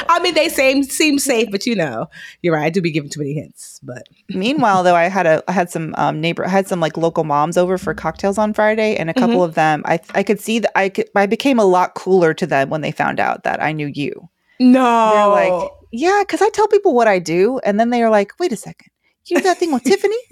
I 0.08 0.20
mean, 0.22 0.36
they 0.36 0.48
seem 0.48 0.84
seem 0.84 1.20
safe, 1.20 1.52
but 1.52 1.66
you 1.66 1.76
know, 1.76 2.08
you're 2.42 2.54
right. 2.54 2.64
I 2.64 2.70
do 2.70 2.82
be 2.82 2.92
giving 2.92 3.10
too 3.10 3.20
many 3.20 3.34
hints, 3.34 3.82
but 3.84 4.08
meanwhile, 4.30 4.84
though, 4.84 4.96
I 4.96 5.10
had 5.10 5.26
a 5.26 5.44
I 5.50 5.52
had 5.52 5.70
some 5.70 5.94
um, 5.98 6.22
neighbor 6.22 6.46
I 6.46 6.50
had 6.50 6.70
some 6.70 6.80
like 6.80 6.96
local 6.96 7.26
moms 7.26 7.58
over 7.58 7.78
for 7.78 7.94
cocktails 7.94 8.38
on 8.38 8.54
Friday, 8.54 8.96
and 8.96 9.10
a 9.10 9.14
couple 9.14 9.36
mm-hmm. 9.36 9.44
of 9.44 9.56
them 9.56 9.84
I 9.86 10.00
I 10.12 10.24
could 10.24 10.40
see 10.40 10.60
that 10.60 10.78
I 10.78 10.88
could 10.88 11.10
I 11.14 11.26
became 11.26 11.60
a 11.60 11.66
lot 11.66 11.94
cooler 11.94 12.34
to 12.36 12.48
them 12.48 12.70
when 12.70 12.80
they 12.80 12.94
found 12.94 13.20
out 13.20 13.44
that 13.44 13.62
I 13.62 13.74
knew 13.74 13.88
you. 13.88 14.30
No, 14.62 15.12
they're 15.14 15.28
like, 15.28 15.72
yeah, 15.92 16.24
because 16.26 16.42
I 16.42 16.48
tell 16.52 16.70
people 16.70 16.94
what 16.94 17.10
I 17.10 17.20
do, 17.20 17.60
and 17.66 17.78
then 17.78 17.90
they 17.90 18.02
are 18.02 18.10
like, 18.10 18.32
wait 18.40 18.54
a 18.54 18.58
second 18.58 18.89
you 19.30 19.38
do 19.38 19.44
that 19.44 19.58
thing 19.58 19.72
with 19.72 19.84
Tiffany? 19.84 20.18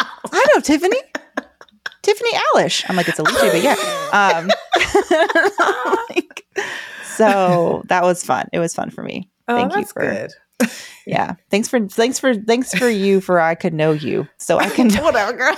I 0.00 0.46
know 0.54 0.60
Tiffany. 0.60 0.98
Tiffany 2.02 2.30
Alish. 2.54 2.84
I'm 2.88 2.96
like, 2.96 3.08
it's 3.08 3.18
Alicia, 3.18 3.50
but 3.50 3.62
yeah. 3.62 3.76
Um, 4.12 4.50
like, 6.10 6.46
so 7.16 7.82
that 7.88 8.02
was 8.02 8.22
fun. 8.22 8.48
It 8.52 8.58
was 8.58 8.74
fun 8.74 8.90
for 8.90 9.02
me. 9.02 9.30
Oh, 9.48 9.56
Thank 9.56 9.74
you 9.76 9.84
for 9.86 10.02
good. 10.02 10.32
yeah. 11.06 11.34
Thanks 11.50 11.68
for 11.68 11.86
thanks 11.88 12.18
for 12.18 12.34
thanks 12.34 12.74
for 12.74 12.88
you 12.88 13.20
for 13.20 13.40
I 13.40 13.54
could 13.54 13.74
know 13.74 13.92
you. 13.92 14.28
So 14.38 14.58
I 14.58 14.68
can 14.68 14.90
whatever 14.92 15.32
girl. 15.32 15.56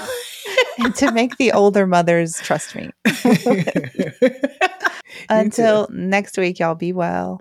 and 0.78 0.94
to 0.96 1.12
make 1.12 1.36
the 1.36 1.52
older 1.52 1.86
mothers 1.86 2.40
trust 2.40 2.74
me. 2.74 2.90
Until 5.28 5.88
next 5.90 6.38
week, 6.38 6.58
y'all 6.58 6.74
be 6.74 6.92
well. 6.92 7.40